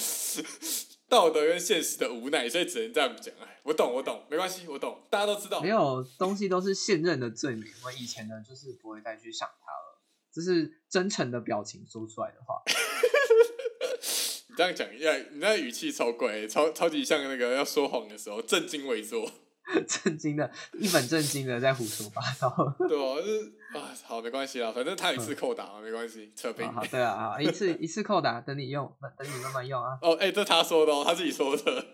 [1.11, 3.35] 道德跟现实的无奈，所以只能这样讲。
[3.41, 5.61] 哎，我懂，我懂，没关系，我懂，大家都知道。
[5.61, 9.99] 没有东西都是现任的罪名，我以前的就是不会再去想他了。
[10.33, 12.63] 这是真诚的表情说出来的话。
[14.51, 19.33] 你这样讲，呀，你那语气超怪，超超级像那个要说谎的时候，正襟危坐。
[19.87, 22.51] 震惊的，一本正经的在胡说八道。
[22.89, 26.71] 对啊，就是啊，好，没关系啦，反正他一次扣打嘛，没关系，扯平。
[26.73, 29.99] 好，对啊，好，一次 一次扣打，等你用，等你慢慢用啊。
[30.03, 31.87] 哦，哎、欸，这他说的哦，他自己说的。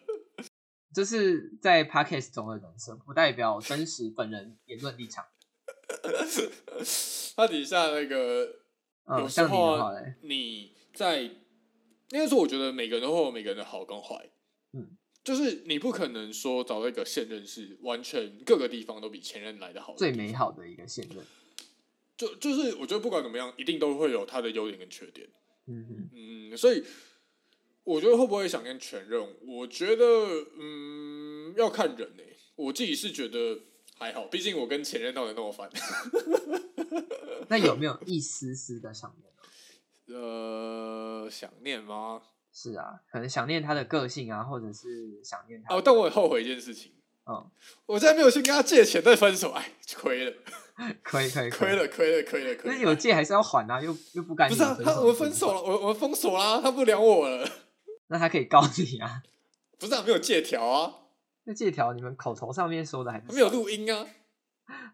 [0.94, 5.26] 这是在 Podcast 中的人设，不代表真实本人言论立场。
[7.36, 8.48] 他底下那个，
[9.18, 11.34] 有时候、啊嗯、你，你在，应
[12.12, 14.30] 该说，我觉得每个人都会有每个人的好跟坏。
[15.26, 15.36] 嗯。
[15.36, 21.18] 就是你不可能说找到一个现任是完全各个地方都比前任来的好，最美好的一个现任。
[22.16, 25.28] 就就是我觉得不管怎么样，一定都会有他的优点跟缺点。
[25.66, 26.84] 嗯所以
[27.82, 29.20] 我觉得会不会想念前任？
[29.46, 30.04] 我觉得
[30.58, 32.36] 嗯要看人呢、欸。
[32.54, 33.60] 我自己是觉得
[33.98, 35.68] 还好，毕竟我跟前任闹得那么烦。
[37.48, 40.18] 那有没有一丝丝的想念？
[40.18, 42.22] 呃，想念吗？
[42.58, 45.74] 是啊，可能想念他的个性啊，或者是想念他。
[45.74, 46.90] 哦，但我很后悔一件事情。
[47.26, 47.50] 嗯，
[47.84, 50.32] 我在没有去跟他借钱再分手，哎， 亏了。
[51.04, 52.76] 亏亏亏了亏了亏了亏了。
[52.76, 54.48] 那有借还是要还啊，又又不敢。
[54.48, 57.46] 不是啊，他我们分手了，我我们封锁啦，他不聊我了。
[58.08, 59.22] 那他可以告你啊？
[59.78, 60.94] 不是啊，没有借条啊。
[61.44, 64.06] 那借条你们口头上面说的还是没有录音啊？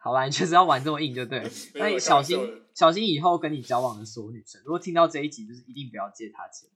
[0.00, 1.48] 好吧，你确实要玩这么硬就对。
[1.74, 6.68] 那你小心小心以后跟你交往的所有女生，如果听到这一集，就是一定不要借他钱。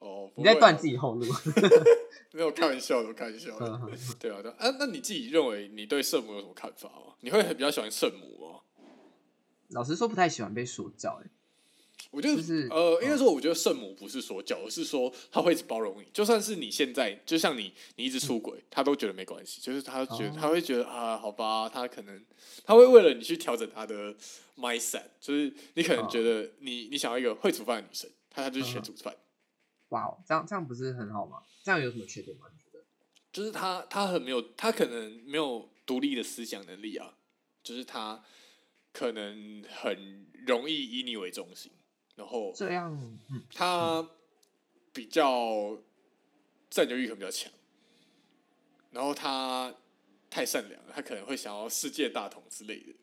[0.00, 1.24] 哦，你在断自己后路。
[2.32, 3.80] 没有开玩笑的，开玩笑的。
[4.18, 4.56] 对啊，对啊。
[4.78, 7.14] 那你自己认为你对圣母有什么看法吗？
[7.20, 8.60] 你会比较喜欢圣母吗？
[9.70, 11.20] 老实说，不太喜欢被说教。
[12.12, 16.06] 我觉得，就是、呃，应该说，我觉得圣母不是说教，而是说他会一直包容你。
[16.12, 19.60] 就算是你现在，就像你，你一直出轨，他都觉得没关系。
[19.60, 22.24] 就是他觉得，他会觉得啊，好吧，他可能
[22.64, 24.14] 他会为了你去调整他的
[24.56, 25.02] mindset。
[25.20, 29.14] 就是你可能觉得你你想要一个会煮饭的女生，他他就学煮饭。
[29.90, 31.42] 哇，这样这样不是很好吗？
[31.62, 32.46] 这样有什么缺点吗？
[32.52, 32.84] 你觉得？
[33.30, 37.14] 就是他他很没有，他可能没有独立的思想能力啊。
[37.62, 38.24] 就是他
[38.92, 41.70] 可能很容易以你为中心。
[42.16, 43.18] 然后这样，
[43.54, 44.08] 他
[44.92, 45.78] 比较
[46.68, 47.52] 占有欲可能比较强，
[48.90, 49.74] 然后他
[50.28, 52.94] 太善良了，他可能会想要世界大同之类的。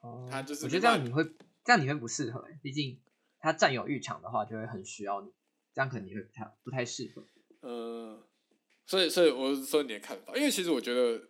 [0.00, 1.24] 哦，他就是我觉得这样你会
[1.64, 3.00] 这样你会不适合，毕竟
[3.38, 5.30] 他占有欲强的话，就会很需要你，
[5.74, 7.24] 这样可能也会不太不太适合。
[7.60, 8.22] 呃，
[8.86, 11.20] 所以所以我是说你的看法，因为其实我觉得，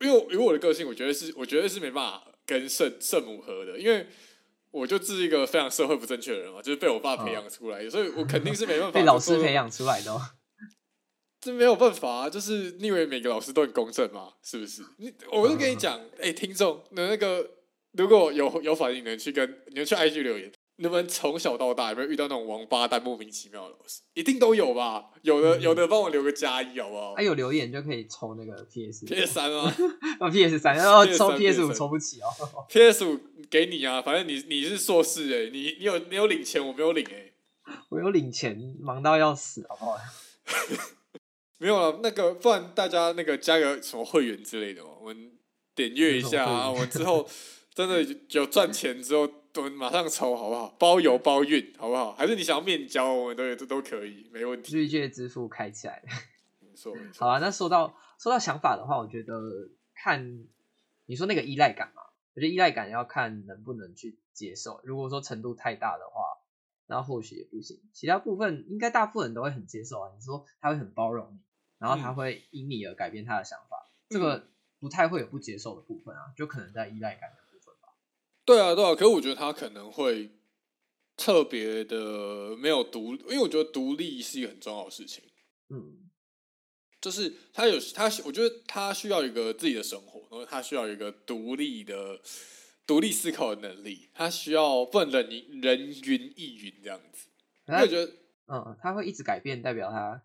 [0.00, 4.06] 因为以我的个性，我觉得是我觉得是没办法跟圣圣母合的，因为。
[4.72, 8.92] 我就是一个非常社会不正确的人嘛，就是被我爸培养出来的，哦、所以我肯定是没办法。
[9.00, 10.14] 被老师培养出来的，
[11.40, 12.28] 这没有办法啊！
[12.28, 14.34] 就是你以为每个老师都很公正嘛？
[14.42, 14.82] 是不是？
[14.98, 17.48] 你，我就跟你讲，哎、嗯欸，听众的那个，
[17.92, 20.52] 如果有有反应，能去跟你们去 IG 留言。
[20.78, 24.02] 你们从小到大有没有遇到那种王八蛋、莫名其妙的老师？
[24.12, 25.06] 一定都有吧？
[25.22, 27.14] 有的，有的，帮我留个加一好不好？
[27.14, 29.74] 还、啊、有留言就可以抽那个 PS PS 三吗？
[30.20, 32.28] 哦，PS 三，然后抽 PS 五抽不起哦。
[32.68, 33.18] PS 五
[33.48, 37.32] 给你啊，反正你你是硕士哎，你你有你有领钱，我没有领哎。
[37.88, 39.96] 我有领钱，忙到要死，好不好？
[41.58, 45.32] 没有了，那个不然大家那个加个什么会员之类的嘛，我们
[45.74, 47.26] 点阅一下啊，我之后
[47.74, 49.26] 真的有赚钱之后。
[49.60, 50.68] 我们马上抽好不好？
[50.78, 52.12] 包邮包运好不好？
[52.12, 54.74] 还是你想要面交，我们都有，这都可以，没问题。
[54.74, 56.02] 绿界支付开起来。
[56.60, 57.26] 没错，没错。
[57.26, 59.34] 好啊，那说到说到想法的话，我觉得
[59.94, 60.46] 看
[61.06, 62.02] 你说那个依赖感嘛，
[62.34, 64.80] 我觉得依赖感要看能不能去接受。
[64.84, 66.22] 如果说程度太大的话，
[66.86, 67.80] 那或许也不行。
[67.92, 70.12] 其他部分应该大部分人都会很接受啊。
[70.14, 71.38] 你说他会很包容你，
[71.78, 74.48] 然后他会因你而改变他的想法，嗯、这个
[74.78, 77.30] 不太会有不接受的部分啊，就可能在依赖感。
[78.46, 80.30] 对啊，对啊，可是我觉得他可能会
[81.16, 85.24] 特别的没有独，因为我觉得独立是一个很重要的事情。
[85.68, 86.08] 嗯，
[87.00, 92.20] 就是他有他，我觉得他需要一个自己的生活，然后他需要一个独立的、
[92.86, 94.10] 独立思考的能力。
[94.14, 97.28] 他需要不能人人云亦云这样子。
[97.66, 98.12] 他我觉得，
[98.46, 100.22] 嗯，他会一直改变，代表他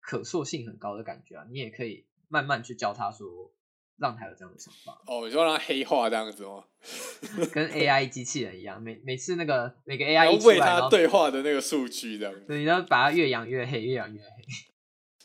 [0.00, 1.44] 可塑性很高的感觉啊。
[1.50, 3.52] 你也可以慢慢去教他说。
[3.96, 6.64] 让他有这样的想法哦，你说让他黑化这样子吗？
[7.52, 14.26] 跟 AI 机器人一样，每每次那个每个 AI 一出来，然后喂他对话的那个数据这样子，你要把它越养越黑，越养越黑。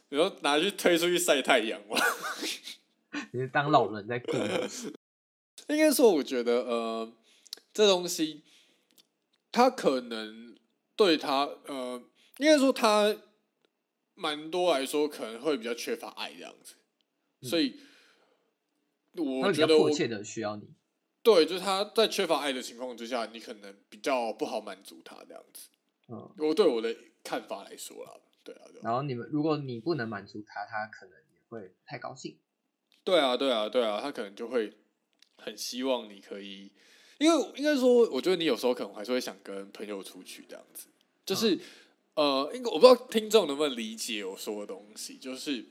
[0.10, 1.98] 你说拿去推出去晒太阳吗？
[3.34, 4.34] 你是当老人在过？
[5.70, 7.14] 应该说，我觉得呃，
[7.74, 8.44] 这东西
[9.52, 10.56] 他可能
[10.96, 12.02] 对他呃，
[12.38, 13.16] 应该说他
[14.16, 16.76] 蛮多来说可能会比较缺乏爱这样子，
[17.42, 17.80] 所以。
[19.16, 20.70] 我觉得迫切的需要你，
[21.24, 25.68] 对，就是他在缺乏爱的情况之下，你可能比较不好满足他这样子。
[26.08, 28.12] 嗯，我对我的看法来说啦，
[28.44, 28.82] 对啊，对啊。
[28.84, 32.38] 然后你们，如果你不能满足他，他可能也会太高兴。
[33.04, 34.78] 对啊，对啊，对啊，他可能就会
[35.38, 36.72] 很希望你可以，
[37.18, 40.88] 因为应该说，我觉得你有时候可能还是会想跟朋友出去这样子，
[41.26, 41.56] 就是、
[42.14, 45.66] 嗯、呃，应该我不知道听众能不能理解我说的东西，就是。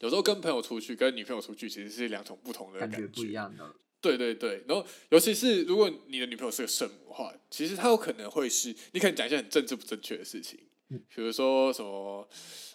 [0.00, 3.74] 有时候跟朋友出去，跟女朋友出去，其实是两种不同的感觉，感觉不一样的。
[4.00, 12.28] 对对对，然后尤其是如果你的女朋友是个圣母的话，其实她有可能会是，你可能讲一些很政治不正确的事情，嗯、比如说什么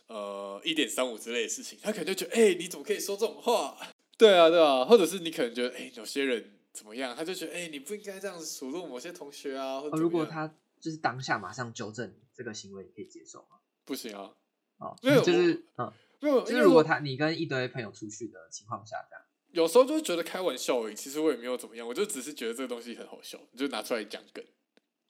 [0.08, 3.78] 呃一点三五之类的事情，她可能就觉得，哎、欸，你怎么可以说这种话？
[4.18, 9.80] 对啊，对啊，或者是你可能觉得，哎、欸，有些人怎么样，他就觉得，哎、欸，你不应该这样子数落某些同学啊。
[9.80, 13.60] 或者如果他就是当下马上纠正这个行为，你可以接受吗？
[13.86, 14.32] 不行啊，
[14.80, 15.94] 哦，因为，就是嗯。
[16.20, 20.96] 就是如果他你跟一堆朋友出去的情况下，这样有时候就是觉得开玩笑而已。
[20.96, 24.44] 其实我也没有怎么样，我就只是觉得这个东西很好笑，就拿出来讲梗，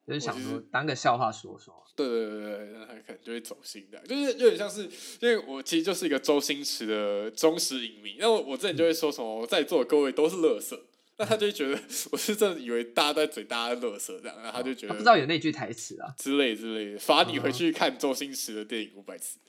[0.08, 1.74] 就是想说当个笑话说说。
[1.96, 4.84] 对对对对，那他可能就会走心的，就是有点像是，
[5.20, 8.16] 因为我其实就是一个周星驰的忠实影迷。
[8.18, 10.82] 那我我之前就会说什么，在座的各位都是乐色，
[11.18, 11.78] 那他就觉得
[12.12, 19.40] 我是真的以为大家在嘴大家乐色这样，然后他就觉得不知道有那句台词啊之类之类的，罚你回去看周星驰的电影五百次，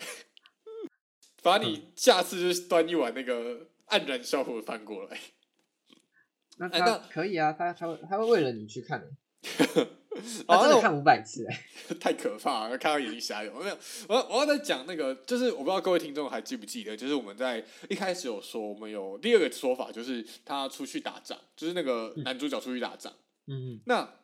[1.43, 5.19] 罚你下次就端一碗那个黯然销魂饭过来。
[6.59, 9.03] 那他可以啊，他他会他会为了你去看。
[10.47, 11.65] 他真的看五百次哎，
[11.99, 12.77] 太可怕了！
[12.77, 13.53] 看到眼睛瞎了。
[13.55, 13.79] 我没有，
[14.09, 23.11] 我要我要再讲那个，就是我不知道各位听众还记不记得，就是我们在一开始有说，我们有第二个说法，就是他出去打仗，就是那个男主角出去打仗。
[23.47, 23.81] 嗯嗯。
[23.87, 24.17] 那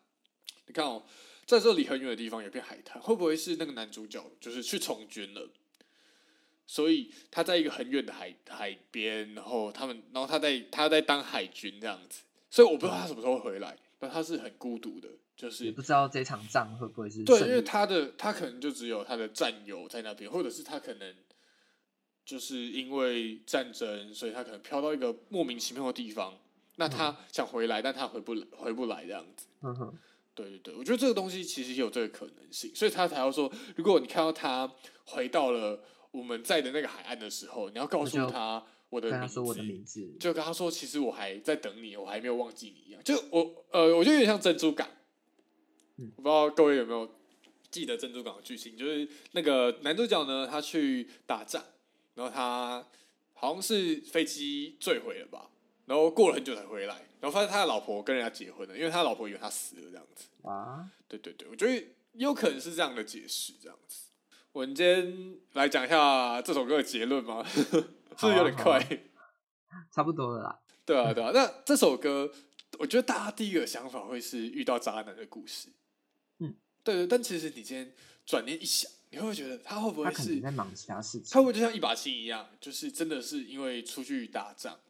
[0.66, 1.04] 你看哦，
[1.46, 5.48] 在这里很远的地方有片海滩，会不会是那个男主角就是去从军了？
[6.66, 12.22] 所以他在一个很远的海海边，然后他们，然后他在他在当海军这样子。
[12.50, 15.08] 所以我不知道他什么时候回来，但他是很孤独的。
[15.36, 21.14] 就是不知道这场仗会不会是对，因为他的他可能就只有他的战友在那边，或者是他可能
[22.24, 26.32] 就是因为战争，所以他可能飘到一个莫名其妙的地方。
[26.76, 29.46] 那他想回来，嗯、但他回不来，回不来这样子。
[29.60, 29.94] 嗯哼，
[30.34, 34.72] 对对对，我觉得这个东西其实也有这个可能性，所以他才要说，如果你看到他
[35.04, 35.78] 回到了
[36.16, 43.02] 我们在的那个海岸的时候，你要告诉他我的名字，我的名字，就跟他说，其实我还在等你，我还没有忘记你一样。
[43.04, 44.88] 就我呃，我觉得有点像珍珠港。
[45.98, 47.08] 我不知道各位有没有
[47.70, 51.62] 记得珍珠港的剧情，就是那个男主角呢，他去打仗，
[52.14, 52.86] 然后他
[53.34, 55.50] 好像是飞机坠毁了吧，
[55.86, 60.26] 然后过了很久才回来，然后发现他的老婆跟人家结婚了，因为他老婆以为他死了这样子。
[60.42, 64.05] 啊，对对对，我觉得有可能是这样的解释，这样子。
[64.56, 67.44] 我们今天来讲一下这首歌的结论吗？
[67.52, 68.78] 是不是有点快？
[68.78, 68.88] 啊
[69.68, 70.58] 啊、差不多了啦。
[70.86, 72.32] 对啊对啊，那这首歌，
[72.78, 75.68] 我觉得大家第一个想法会是遇到渣男的故事。
[76.82, 77.92] 对对，但其实你今天
[78.24, 81.28] 转念一想，你会不会觉得他会不会是在忙其他事情？
[81.34, 84.80] 他会不会就像一把青一样，就是真的是因为出去打仗，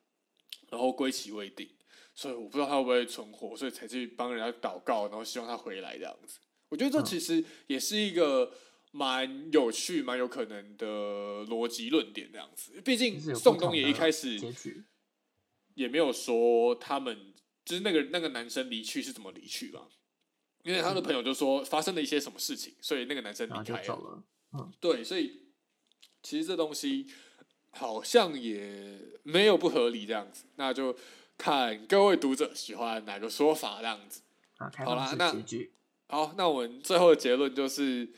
[0.71, 1.69] 然后归期未定，
[2.14, 6.39] 所以我不知道他会不会存活，所以才去帮人家祷告，然后希望他回来这样子。
[6.69, 8.53] 我觉得这其实也是一个
[8.97, 10.86] 蛮有趣、蛮有可能的
[11.47, 12.80] 逻辑论点这样子。
[12.82, 14.40] 毕竟宋冬野一开始
[15.74, 17.34] 也没有说他们
[17.64, 19.88] 就是那个那个男生离去是怎么离去嘛。
[20.62, 23.84] 因为他的朋友就说发生了一些什么事情，所以那个男生离开了。
[23.84, 24.24] 走了。
[24.53, 25.42] 嗯，对，所以
[26.24, 27.07] 其实这东西
[27.70, 30.97] 好像也没有不合理这样子，那就
[31.38, 34.22] 看各位读者喜欢哪个说法这样子。
[34.57, 35.32] 好啦，那
[36.09, 38.09] 好，那我们最后的结论就是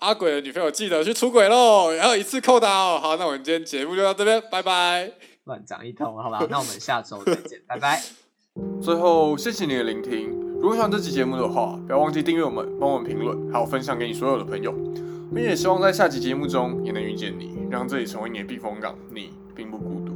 [0.00, 2.98] 阿鬼的女朋友记得去出轨喽，然后一次扣到。
[2.98, 5.12] 好，那我们今天节目就到这边，拜拜。
[5.44, 6.38] 乱讲一通，好吧？
[6.48, 8.02] 那我们下周再见，拜拜。
[8.80, 10.30] 最后，谢谢你的聆听。
[10.58, 14.72] 如果喜欢这期节目的话，不要忘记订阅我们，帮我们评论，还有分享给你所有的朋友，
[15.34, 20.09] 并且希望在下期节目中也能遇见你，让这里成为你的避风港，你并不孤独。